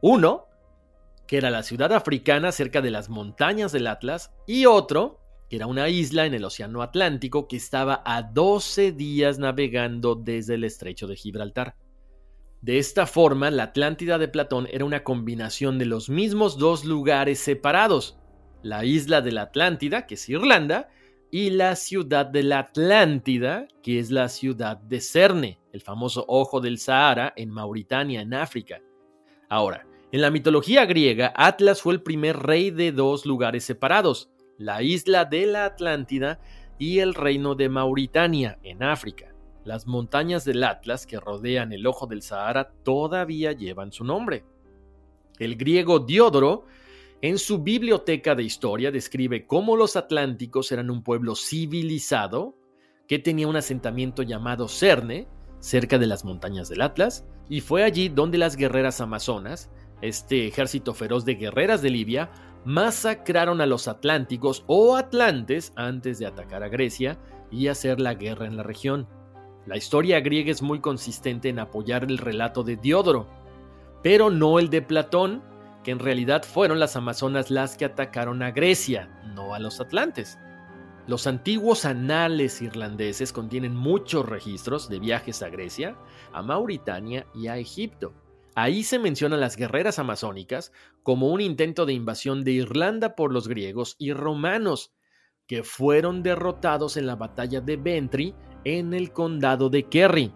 Uno, 0.00 0.46
que 1.26 1.36
era 1.36 1.50
la 1.50 1.62
ciudad 1.62 1.92
africana 1.92 2.52
cerca 2.52 2.80
de 2.80 2.90
las 2.90 3.08
montañas 3.08 3.72
del 3.72 3.86
Atlas, 3.86 4.32
y 4.46 4.66
otro, 4.66 5.20
que 5.48 5.56
era 5.56 5.66
una 5.66 5.88
isla 5.88 6.26
en 6.26 6.34
el 6.34 6.44
Océano 6.44 6.82
Atlántico 6.82 7.46
que 7.46 7.56
estaba 7.56 8.02
a 8.04 8.22
12 8.22 8.92
días 8.92 9.38
navegando 9.38 10.14
desde 10.14 10.54
el 10.54 10.64
estrecho 10.64 11.06
de 11.06 11.16
Gibraltar. 11.16 11.76
De 12.62 12.78
esta 12.78 13.06
forma, 13.06 13.50
la 13.50 13.64
Atlántida 13.64 14.18
de 14.18 14.28
Platón 14.28 14.68
era 14.70 14.84
una 14.84 15.02
combinación 15.02 15.80
de 15.80 15.84
los 15.84 16.08
mismos 16.08 16.58
dos 16.58 16.84
lugares 16.84 17.40
separados, 17.40 18.20
la 18.62 18.84
isla 18.84 19.20
de 19.20 19.32
la 19.32 19.42
Atlántida, 19.42 20.06
que 20.06 20.14
es 20.14 20.28
Irlanda, 20.28 20.88
y 21.32 21.50
la 21.50 21.74
ciudad 21.74 22.24
de 22.24 22.44
la 22.44 22.60
Atlántida, 22.60 23.66
que 23.82 23.98
es 23.98 24.12
la 24.12 24.28
ciudad 24.28 24.76
de 24.76 25.00
Cerne, 25.00 25.58
el 25.72 25.80
famoso 25.80 26.24
ojo 26.28 26.60
del 26.60 26.78
Sahara 26.78 27.32
en 27.34 27.50
Mauritania, 27.50 28.20
en 28.20 28.32
África. 28.32 28.80
Ahora, 29.48 29.84
en 30.12 30.20
la 30.20 30.30
mitología 30.30 30.86
griega, 30.86 31.32
Atlas 31.34 31.82
fue 31.82 31.94
el 31.94 32.02
primer 32.02 32.36
rey 32.36 32.70
de 32.70 32.92
dos 32.92 33.26
lugares 33.26 33.64
separados, 33.64 34.30
la 34.56 34.84
isla 34.84 35.24
de 35.24 35.46
la 35.46 35.64
Atlántida 35.64 36.38
y 36.78 37.00
el 37.00 37.14
reino 37.14 37.56
de 37.56 37.68
Mauritania, 37.68 38.60
en 38.62 38.84
África. 38.84 39.31
Las 39.64 39.86
montañas 39.86 40.44
del 40.44 40.64
Atlas 40.64 41.06
que 41.06 41.20
rodean 41.20 41.72
el 41.72 41.86
ojo 41.86 42.06
del 42.06 42.22
Sahara 42.22 42.72
todavía 42.82 43.52
llevan 43.52 43.92
su 43.92 44.04
nombre. 44.04 44.44
El 45.38 45.56
griego 45.56 46.00
Diodoro, 46.00 46.66
en 47.20 47.38
su 47.38 47.62
biblioteca 47.62 48.34
de 48.34 48.42
historia, 48.42 48.90
describe 48.90 49.46
cómo 49.46 49.76
los 49.76 49.94
atlánticos 49.94 50.72
eran 50.72 50.90
un 50.90 51.04
pueblo 51.04 51.36
civilizado 51.36 52.56
que 53.06 53.20
tenía 53.20 53.46
un 53.46 53.56
asentamiento 53.56 54.22
llamado 54.22 54.68
Cerne, 54.68 55.28
cerca 55.60 55.98
de 55.98 56.06
las 56.06 56.24
montañas 56.24 56.68
del 56.68 56.82
Atlas, 56.82 57.24
y 57.48 57.60
fue 57.60 57.84
allí 57.84 58.08
donde 58.08 58.38
las 58.38 58.56
guerreras 58.56 59.00
amazonas, 59.00 59.70
este 60.00 60.48
ejército 60.48 60.94
feroz 60.94 61.24
de 61.24 61.36
guerreras 61.36 61.82
de 61.82 61.90
Libia, 61.90 62.30
masacraron 62.64 63.60
a 63.60 63.66
los 63.66 63.86
atlánticos 63.86 64.64
o 64.66 64.96
atlantes 64.96 65.72
antes 65.76 66.18
de 66.18 66.26
atacar 66.26 66.64
a 66.64 66.68
Grecia 66.68 67.18
y 67.50 67.68
hacer 67.68 68.00
la 68.00 68.14
guerra 68.14 68.46
en 68.46 68.56
la 68.56 68.62
región. 68.64 69.06
La 69.66 69.76
historia 69.76 70.20
griega 70.20 70.50
es 70.50 70.60
muy 70.60 70.80
consistente 70.80 71.48
en 71.48 71.60
apoyar 71.60 72.04
el 72.04 72.18
relato 72.18 72.64
de 72.64 72.76
Diodoro, 72.76 73.28
pero 74.02 74.28
no 74.28 74.58
el 74.58 74.70
de 74.70 74.82
Platón, 74.82 75.42
que 75.84 75.92
en 75.92 76.00
realidad 76.00 76.42
fueron 76.42 76.80
las 76.80 76.96
amazonas 76.96 77.50
las 77.50 77.76
que 77.76 77.84
atacaron 77.84 78.42
a 78.42 78.50
Grecia, 78.50 79.08
no 79.34 79.54
a 79.54 79.60
los 79.60 79.80
atlantes. 79.80 80.38
Los 81.06 81.26
antiguos 81.26 81.84
anales 81.84 82.60
irlandeses 82.62 83.32
contienen 83.32 83.76
muchos 83.76 84.28
registros 84.28 84.88
de 84.88 84.98
viajes 84.98 85.42
a 85.42 85.48
Grecia, 85.48 85.96
a 86.32 86.42
Mauritania 86.42 87.26
y 87.34 87.48
a 87.48 87.56
Egipto. 87.56 88.14
Ahí 88.54 88.82
se 88.84 88.98
mencionan 88.98 89.40
las 89.40 89.56
guerreras 89.56 89.98
amazónicas 89.98 90.72
como 91.02 91.28
un 91.28 91.40
intento 91.40 91.86
de 91.86 91.94
invasión 91.94 92.44
de 92.44 92.52
Irlanda 92.52 93.14
por 93.14 93.32
los 93.32 93.48
griegos 93.48 93.96
y 93.98 94.12
romanos, 94.12 94.92
que 95.46 95.62
fueron 95.62 96.22
derrotados 96.22 96.96
en 96.96 97.06
la 97.06 97.16
batalla 97.16 97.60
de 97.60 97.76
Ventri 97.76 98.34
en 98.64 98.94
el 98.94 99.12
condado 99.12 99.68
de 99.70 99.84
Kerry. 99.84 100.32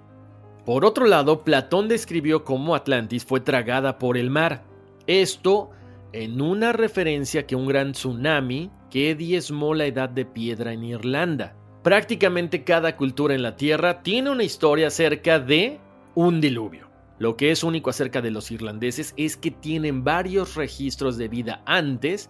Por 0.64 0.84
otro 0.84 1.06
lado, 1.06 1.44
Platón 1.44 1.88
describió 1.88 2.44
cómo 2.44 2.74
Atlantis 2.74 3.24
fue 3.24 3.40
tragada 3.40 3.98
por 3.98 4.16
el 4.16 4.30
mar. 4.30 4.64
Esto 5.06 5.70
en 6.12 6.40
una 6.40 6.72
referencia 6.72 7.46
que 7.46 7.56
un 7.56 7.66
gran 7.66 7.92
tsunami 7.92 8.70
que 8.90 9.14
diezmó 9.14 9.74
la 9.74 9.86
edad 9.86 10.08
de 10.08 10.24
piedra 10.24 10.72
en 10.72 10.84
Irlanda. 10.84 11.54
Prácticamente 11.82 12.64
cada 12.64 12.96
cultura 12.96 13.34
en 13.34 13.42
la 13.42 13.56
Tierra 13.56 14.02
tiene 14.02 14.30
una 14.30 14.42
historia 14.42 14.88
acerca 14.88 15.38
de 15.38 15.78
un 16.14 16.40
diluvio. 16.40 16.88
Lo 17.18 17.36
que 17.36 17.50
es 17.50 17.62
único 17.64 17.90
acerca 17.90 18.20
de 18.20 18.30
los 18.30 18.50
irlandeses 18.50 19.14
es 19.16 19.36
que 19.36 19.50
tienen 19.50 20.04
varios 20.04 20.54
registros 20.54 21.16
de 21.16 21.28
vida 21.28 21.62
antes 21.64 22.28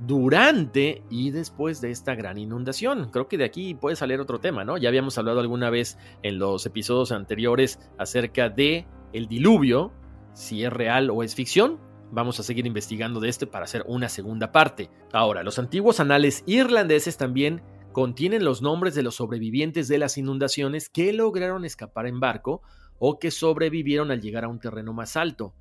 durante 0.00 1.02
y 1.10 1.30
después 1.30 1.80
de 1.80 1.90
esta 1.90 2.14
gran 2.14 2.38
inundación. 2.38 3.10
Creo 3.10 3.28
que 3.28 3.38
de 3.38 3.44
aquí 3.44 3.74
puede 3.74 3.96
salir 3.96 4.20
otro 4.20 4.40
tema, 4.40 4.64
¿no? 4.64 4.76
Ya 4.76 4.88
habíamos 4.88 5.16
hablado 5.18 5.40
alguna 5.40 5.70
vez 5.70 5.98
en 6.22 6.38
los 6.38 6.66
episodios 6.66 7.12
anteriores 7.12 7.78
acerca 7.98 8.48
de 8.48 8.86
el 9.12 9.28
diluvio, 9.28 9.92
si 10.32 10.64
es 10.64 10.72
real 10.72 11.10
o 11.10 11.22
es 11.22 11.34
ficción. 11.34 11.78
Vamos 12.10 12.38
a 12.38 12.42
seguir 12.42 12.66
investigando 12.66 13.20
de 13.20 13.28
este 13.28 13.46
para 13.46 13.64
hacer 13.64 13.84
una 13.86 14.08
segunda 14.08 14.52
parte. 14.52 14.90
Ahora, 15.12 15.42
los 15.42 15.58
antiguos 15.58 16.00
anales 16.00 16.42
irlandeses 16.46 17.16
también 17.16 17.62
contienen 17.92 18.44
los 18.44 18.60
nombres 18.60 18.94
de 18.94 19.02
los 19.02 19.16
sobrevivientes 19.16 19.88
de 19.88 19.98
las 19.98 20.18
inundaciones 20.18 20.88
que 20.88 21.12
lograron 21.12 21.64
escapar 21.64 22.06
en 22.06 22.20
barco 22.20 22.60
o 22.98 23.18
que 23.18 23.30
sobrevivieron 23.30 24.10
al 24.10 24.20
llegar 24.20 24.44
a 24.44 24.48
un 24.48 24.58
terreno 24.58 24.92
más 24.92 25.16
alto. 25.16 25.54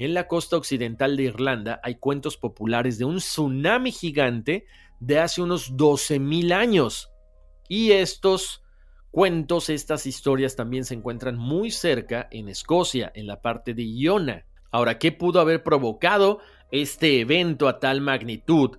En 0.00 0.14
la 0.14 0.28
costa 0.28 0.56
occidental 0.56 1.14
de 1.18 1.24
Irlanda 1.24 1.78
hay 1.82 1.96
cuentos 1.96 2.38
populares 2.38 2.96
de 2.96 3.04
un 3.04 3.18
tsunami 3.18 3.92
gigante 3.92 4.64
de 4.98 5.18
hace 5.18 5.42
unos 5.42 5.76
12.000 5.76 6.54
años. 6.54 7.10
Y 7.68 7.92
estos 7.92 8.62
cuentos, 9.10 9.68
estas 9.68 10.06
historias 10.06 10.56
también 10.56 10.86
se 10.86 10.94
encuentran 10.94 11.36
muy 11.36 11.70
cerca 11.70 12.28
en 12.30 12.48
Escocia, 12.48 13.12
en 13.14 13.26
la 13.26 13.42
parte 13.42 13.74
de 13.74 13.82
Iona. 13.82 14.46
Ahora, 14.70 14.98
¿qué 14.98 15.12
pudo 15.12 15.38
haber 15.38 15.62
provocado 15.62 16.38
este 16.70 17.20
evento 17.20 17.68
a 17.68 17.78
tal 17.78 18.00
magnitud 18.00 18.78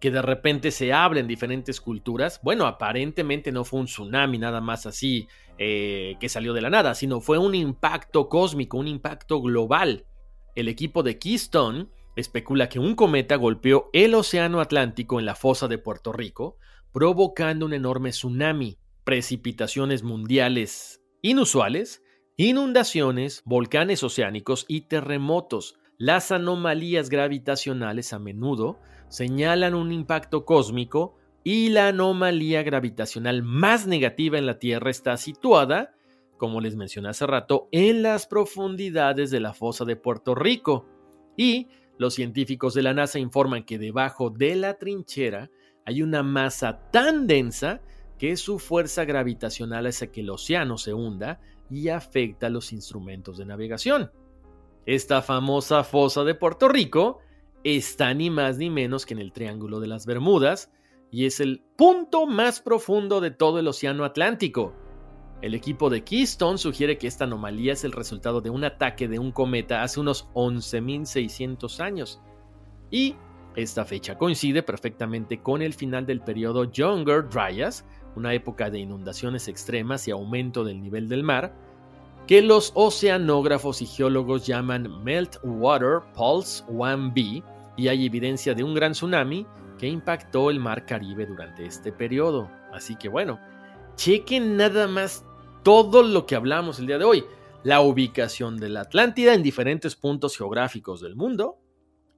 que 0.00 0.10
de 0.10 0.20
repente 0.20 0.72
se 0.72 0.92
abre 0.92 1.20
en 1.20 1.28
diferentes 1.28 1.80
culturas? 1.80 2.40
Bueno, 2.42 2.66
aparentemente 2.66 3.52
no 3.52 3.62
fue 3.62 3.78
un 3.78 3.86
tsunami 3.86 4.38
nada 4.38 4.60
más 4.60 4.84
así 4.84 5.28
eh, 5.58 6.16
que 6.18 6.28
salió 6.28 6.54
de 6.54 6.62
la 6.62 6.70
nada, 6.70 6.96
sino 6.96 7.20
fue 7.20 7.38
un 7.38 7.54
impacto 7.54 8.28
cósmico, 8.28 8.78
un 8.78 8.88
impacto 8.88 9.40
global. 9.40 10.06
El 10.54 10.68
equipo 10.68 11.02
de 11.02 11.18
Keystone 11.18 11.88
especula 12.16 12.68
que 12.68 12.78
un 12.78 12.94
cometa 12.94 13.36
golpeó 13.36 13.90
el 13.92 14.14
Océano 14.14 14.60
Atlántico 14.60 15.18
en 15.20 15.26
la 15.26 15.34
fosa 15.34 15.68
de 15.68 15.78
Puerto 15.78 16.12
Rico, 16.12 16.58
provocando 16.92 17.66
un 17.66 17.72
enorme 17.72 18.10
tsunami, 18.10 18.78
precipitaciones 19.04 20.02
mundiales 20.02 21.00
inusuales 21.22 22.02
inundaciones, 22.48 23.42
volcanes 23.44 24.02
oceánicos 24.02 24.64
y 24.66 24.82
terremotos. 24.82 25.78
Las 25.98 26.32
anomalías 26.32 27.10
gravitacionales 27.10 28.14
a 28.14 28.18
menudo 28.18 28.80
señalan 29.08 29.74
un 29.74 29.92
impacto 29.92 30.46
cósmico 30.46 31.16
y 31.44 31.68
la 31.68 31.88
anomalía 31.88 32.62
gravitacional 32.62 33.42
más 33.42 33.86
negativa 33.86 34.38
en 34.38 34.46
la 34.46 34.58
Tierra 34.58 34.90
está 34.90 35.18
situada, 35.18 35.92
como 36.40 36.62
les 36.62 36.74
mencioné 36.74 37.10
hace 37.10 37.26
rato, 37.26 37.68
en 37.70 38.02
las 38.02 38.26
profundidades 38.26 39.30
de 39.30 39.40
la 39.40 39.52
fosa 39.52 39.84
de 39.84 39.94
Puerto 39.94 40.34
Rico. 40.34 40.86
Y 41.36 41.68
los 41.98 42.14
científicos 42.14 42.72
de 42.72 42.80
la 42.80 42.94
NASA 42.94 43.18
informan 43.18 43.64
que 43.64 43.78
debajo 43.78 44.30
de 44.30 44.56
la 44.56 44.78
trinchera 44.78 45.50
hay 45.84 46.00
una 46.00 46.22
masa 46.22 46.90
tan 46.90 47.26
densa 47.26 47.82
que 48.16 48.38
su 48.38 48.58
fuerza 48.58 49.04
gravitacional 49.04 49.84
hace 49.84 50.10
que 50.10 50.22
el 50.22 50.30
océano 50.30 50.78
se 50.78 50.94
hunda 50.94 51.40
y 51.68 51.90
afecta 51.90 52.46
a 52.46 52.50
los 52.50 52.72
instrumentos 52.72 53.36
de 53.36 53.44
navegación. 53.44 54.10
Esta 54.86 55.20
famosa 55.20 55.84
fosa 55.84 56.24
de 56.24 56.34
Puerto 56.34 56.70
Rico 56.70 57.18
está 57.64 58.14
ni 58.14 58.30
más 58.30 58.56
ni 58.56 58.70
menos 58.70 59.04
que 59.04 59.12
en 59.12 59.20
el 59.20 59.32
Triángulo 59.32 59.78
de 59.78 59.88
las 59.88 60.06
Bermudas 60.06 60.72
y 61.10 61.26
es 61.26 61.38
el 61.38 61.62
punto 61.76 62.26
más 62.26 62.62
profundo 62.62 63.20
de 63.20 63.30
todo 63.30 63.58
el 63.58 63.68
Océano 63.68 64.06
Atlántico. 64.06 64.74
El 65.42 65.54
equipo 65.54 65.88
de 65.88 66.04
Keystone 66.04 66.58
sugiere 66.58 66.98
que 66.98 67.06
esta 67.06 67.24
anomalía 67.24 67.72
es 67.72 67.84
el 67.84 67.92
resultado 67.92 68.42
de 68.42 68.50
un 68.50 68.64
ataque 68.64 69.08
de 69.08 69.18
un 69.18 69.32
cometa 69.32 69.82
hace 69.82 69.98
unos 69.98 70.28
11.600 70.34 71.80
años. 71.80 72.20
Y 72.90 73.16
esta 73.56 73.84
fecha 73.86 74.18
coincide 74.18 74.62
perfectamente 74.62 75.40
con 75.40 75.62
el 75.62 75.72
final 75.72 76.04
del 76.04 76.20
periodo 76.20 76.70
Younger 76.70 77.28
Dryas, 77.28 77.86
una 78.16 78.34
época 78.34 78.68
de 78.68 78.80
inundaciones 78.80 79.48
extremas 79.48 80.06
y 80.06 80.10
aumento 80.10 80.62
del 80.62 80.80
nivel 80.80 81.08
del 81.08 81.22
mar, 81.22 81.54
que 82.26 82.42
los 82.42 82.72
oceanógrafos 82.74 83.80
y 83.80 83.86
geólogos 83.86 84.46
llaman 84.46 85.02
Meltwater 85.02 86.00
Pulse 86.14 86.64
1b, 86.66 87.42
y 87.76 87.88
hay 87.88 88.04
evidencia 88.04 88.54
de 88.54 88.62
un 88.62 88.74
gran 88.74 88.92
tsunami 88.92 89.46
que 89.78 89.88
impactó 89.88 90.50
el 90.50 90.60
mar 90.60 90.84
Caribe 90.84 91.24
durante 91.24 91.64
este 91.64 91.92
periodo. 91.92 92.50
Así 92.72 92.94
que 92.96 93.08
bueno, 93.08 93.40
chequen 93.96 94.56
nada 94.56 94.86
más 94.86 95.24
todo 95.62 96.02
lo 96.02 96.26
que 96.26 96.36
hablamos 96.36 96.78
el 96.78 96.86
día 96.86 96.98
de 96.98 97.04
hoy. 97.04 97.24
La 97.62 97.80
ubicación 97.80 98.56
de 98.56 98.70
la 98.70 98.82
Atlántida 98.82 99.34
en 99.34 99.42
diferentes 99.42 99.96
puntos 99.96 100.36
geográficos 100.36 101.00
del 101.00 101.16
mundo. 101.16 101.58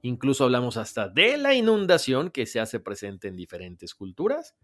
Incluso 0.01 0.45
hablamos 0.45 0.77
hasta 0.77 1.07
de 1.07 1.37
la 1.37 1.53
inundación 1.53 2.29
que 2.29 2.45
se 2.45 2.59
hace 2.59 2.79
presente 2.79 3.27
en 3.27 3.35
diferentes 3.35 3.93
culturas. 3.93 4.55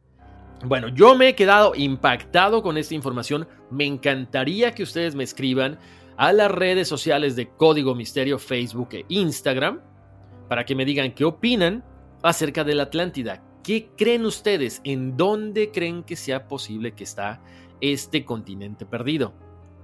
Bueno, 0.66 0.90
yo 0.90 1.16
me 1.16 1.30
he 1.30 1.36
quedado 1.36 1.74
impactado 1.76 2.62
con 2.62 2.78
esta 2.78 2.96
información. 2.96 3.48
Me 3.72 3.86
encantaría 3.86 4.74
que 4.74 4.84
ustedes 4.84 5.16
me 5.16 5.24
escriban 5.24 5.80
a 6.18 6.34
las 6.34 6.52
redes 6.52 6.88
sociales 6.88 7.38
de 7.38 7.50
Código 7.50 7.96
Misterio, 7.96 8.40
Facebook 8.40 8.90
e 8.92 9.06
Instagram, 9.08 9.82
para 10.50 10.66
que 10.66 10.76
me 10.76 10.84
digan 10.84 11.14
qué 11.14 11.24
opinan 11.24 11.86
acerca 12.22 12.66
de 12.66 12.76
la 12.76 12.84
Atlántida. 12.84 13.42
¿Qué 13.64 13.92
creen 13.98 14.26
ustedes? 14.26 14.82
¿En 14.84 15.16
dónde 15.16 15.72
creen 15.72 16.04
que 16.04 16.18
sea 16.18 16.48
posible 16.48 16.94
que 16.94 17.06
está 17.06 17.42
este 17.82 18.26
continente 18.26 18.86
perdido? 18.86 19.34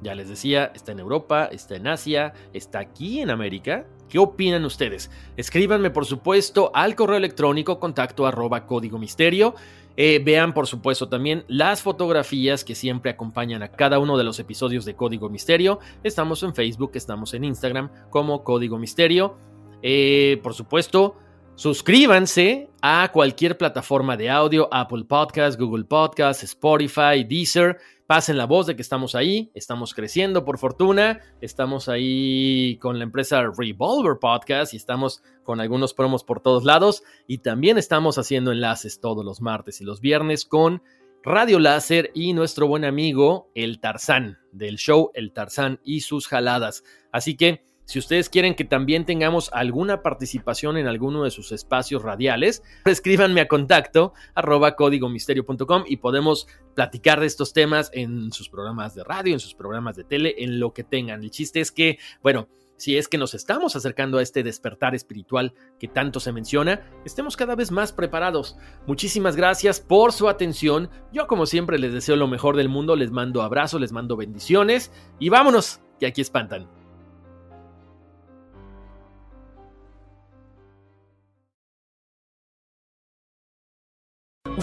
Ya 0.01 0.13
les 0.13 0.29
decía, 0.29 0.71
está 0.75 0.91
en 0.91 0.99
Europa, 0.99 1.45
está 1.45 1.75
en 1.75 1.87
Asia, 1.87 2.33
está 2.53 2.79
aquí 2.79 3.21
en 3.21 3.29
América. 3.29 3.87
¿Qué 4.09 4.19
opinan 4.19 4.65
ustedes? 4.65 5.09
Escríbanme, 5.37 5.89
por 5.89 6.05
supuesto, 6.05 6.69
al 6.73 6.95
correo 6.95 7.17
electrónico 7.17 7.79
contacto 7.79 8.27
arroba 8.27 8.65
código 8.65 8.99
misterio. 8.99 9.55
Eh, 9.97 10.21
vean, 10.23 10.53
por 10.53 10.67
supuesto, 10.67 11.07
también 11.07 11.45
las 11.47 11.81
fotografías 11.81 12.65
que 12.65 12.75
siempre 12.75 13.11
acompañan 13.11 13.63
a 13.63 13.71
cada 13.71 13.97
uno 13.97 14.17
de 14.17 14.25
los 14.25 14.39
episodios 14.39 14.83
de 14.83 14.95
Código 14.95 15.29
Misterio. 15.29 15.79
Estamos 16.03 16.43
en 16.43 16.53
Facebook, 16.53 16.91
estamos 16.95 17.33
en 17.33 17.45
Instagram 17.45 17.89
como 18.09 18.43
Código 18.43 18.77
Misterio. 18.77 19.37
Eh, 19.81 20.39
por 20.43 20.53
supuesto, 20.53 21.15
suscríbanse 21.55 22.69
a 22.81 23.09
cualquier 23.11 23.57
plataforma 23.57 24.17
de 24.17 24.29
audio, 24.29 24.67
Apple 24.71 25.05
Podcast, 25.05 25.59
Google 25.59 25.85
Podcast, 25.85 26.43
Spotify, 26.43 27.23
Deezer. 27.27 27.77
Pasen 28.07 28.37
la 28.37 28.45
voz 28.45 28.67
de 28.67 28.75
que 28.75 28.83
estamos 28.83 29.15
ahí, 29.15 29.49
estamos 29.55 29.95
creciendo 29.95 30.45
por 30.45 30.59
fortuna, 30.59 31.21
estamos 31.41 31.89
ahí 31.89 32.77
con 32.79 32.99
la 32.99 33.03
empresa 33.03 33.41
Revolver 33.57 34.19
Podcast 34.19 34.75
y 34.75 34.77
estamos 34.77 35.23
con 35.43 35.59
algunos 35.59 35.95
promos 35.95 36.23
por 36.23 36.39
todos 36.39 36.65
lados 36.65 37.01
y 37.25 37.39
también 37.39 37.79
estamos 37.79 38.19
haciendo 38.19 38.51
enlaces 38.51 38.99
todos 38.99 39.25
los 39.25 39.41
martes 39.41 39.81
y 39.81 39.85
los 39.85 40.01
viernes 40.01 40.45
con 40.45 40.83
Radio 41.23 41.57
Láser 41.57 42.11
y 42.13 42.33
nuestro 42.33 42.67
buen 42.67 42.85
amigo 42.85 43.49
El 43.55 43.79
Tarzán 43.79 44.37
del 44.51 44.75
show 44.75 45.09
El 45.15 45.33
Tarzán 45.33 45.79
y 45.83 46.01
sus 46.01 46.27
jaladas. 46.27 46.83
Así 47.11 47.35
que 47.35 47.65
si 47.85 47.99
ustedes 47.99 48.29
quieren 48.29 48.55
que 48.55 48.65
también 48.65 49.05
tengamos 49.05 49.51
alguna 49.53 50.01
participación 50.01 50.77
en 50.77 50.87
alguno 50.87 51.23
de 51.23 51.31
sus 51.31 51.51
espacios 51.51 52.01
radiales, 52.01 52.63
escríbanme 52.85 53.41
a 53.41 53.47
contacto 53.47 54.13
arroba 54.33 54.75
códigomisterio.com 54.75 55.83
y 55.87 55.97
podemos 55.97 56.47
platicar 56.73 57.19
de 57.19 57.27
estos 57.27 57.53
temas 57.53 57.91
en 57.93 58.31
sus 58.31 58.49
programas 58.49 58.95
de 58.95 59.03
radio, 59.03 59.33
en 59.33 59.39
sus 59.39 59.53
programas 59.53 59.95
de 59.95 60.03
tele, 60.03 60.35
en 60.39 60.59
lo 60.59 60.73
que 60.73 60.83
tengan. 60.83 61.23
El 61.23 61.31
chiste 61.31 61.61
es 61.61 61.71
que, 61.71 61.99
bueno, 62.21 62.49
si 62.77 62.97
es 62.97 63.07
que 63.07 63.17
nos 63.17 63.33
estamos 63.33 63.75
acercando 63.75 64.17
a 64.17 64.21
este 64.21 64.43
despertar 64.43 64.95
espiritual 64.95 65.53
que 65.79 65.87
tanto 65.87 66.19
se 66.19 66.33
menciona, 66.33 66.81
estemos 67.05 67.37
cada 67.37 67.55
vez 67.55 67.71
más 67.71 67.93
preparados. 67.93 68.57
Muchísimas 68.85 69.35
gracias 69.35 69.79
por 69.79 70.11
su 70.11 70.27
atención. 70.27 70.89
Yo 71.13 71.27
como 71.27 71.45
siempre 71.45 71.79
les 71.79 71.93
deseo 71.93 72.17
lo 72.17 72.27
mejor 72.27 72.57
del 72.57 72.67
mundo, 72.67 72.95
les 72.95 73.11
mando 73.11 73.41
abrazos, 73.41 73.79
les 73.79 73.93
mando 73.93 74.17
bendiciones 74.17 74.91
y 75.19 75.29
vámonos, 75.29 75.81
que 75.99 76.07
aquí 76.07 76.21
espantan. 76.21 76.67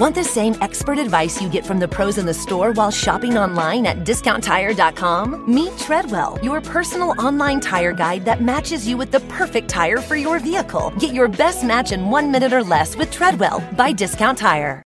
Want 0.02 0.16
the 0.16 0.24
same 0.24 0.56
expert 0.60 0.98
advice 0.98 1.40
you 1.40 1.48
get 1.48 1.64
from 1.64 1.78
the 1.78 1.86
pros 1.86 2.18
in 2.18 2.26
the 2.26 2.34
store 2.34 2.72
while 2.72 2.90
shopping 2.90 3.38
online 3.38 3.86
at 3.86 3.98
discounttire.com? 3.98 5.44
Meet 5.46 5.78
Treadwell, 5.78 6.40
your 6.42 6.60
personal 6.60 7.14
online 7.20 7.60
tire 7.60 7.92
guide 7.92 8.24
that 8.24 8.42
matches 8.42 8.84
you 8.84 8.96
with 8.96 9.12
the 9.12 9.20
perfect 9.38 9.68
tire 9.68 9.98
for 9.98 10.16
your 10.16 10.40
vehicle. 10.40 10.92
Get 10.98 11.14
your 11.14 11.28
best 11.28 11.62
match 11.62 11.92
in 11.92 12.10
one 12.10 12.32
minute 12.32 12.52
or 12.52 12.64
less 12.64 12.96
with 12.96 13.12
Treadwell 13.12 13.62
by 13.76 13.92
Discount 13.92 14.38
Tire. 14.38 14.82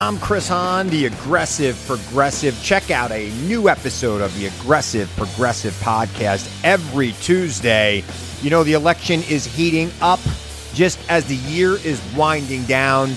I'm 0.00 0.18
Chris 0.18 0.46
Hahn, 0.46 0.88
the 0.88 1.06
Aggressive 1.06 1.76
Progressive. 1.88 2.56
Check 2.62 2.92
out 2.92 3.10
a 3.10 3.32
new 3.48 3.68
episode 3.68 4.20
of 4.20 4.32
the 4.38 4.46
Aggressive 4.46 5.10
Progressive 5.16 5.72
podcast 5.80 6.48
every 6.62 7.10
Tuesday. 7.22 8.04
You 8.40 8.50
know, 8.50 8.62
the 8.62 8.74
election 8.74 9.24
is 9.28 9.46
heating 9.46 9.90
up 10.00 10.20
just 10.74 11.00
as 11.10 11.24
the 11.24 11.34
year 11.34 11.72
is 11.72 12.00
winding 12.14 12.62
down. 12.66 13.16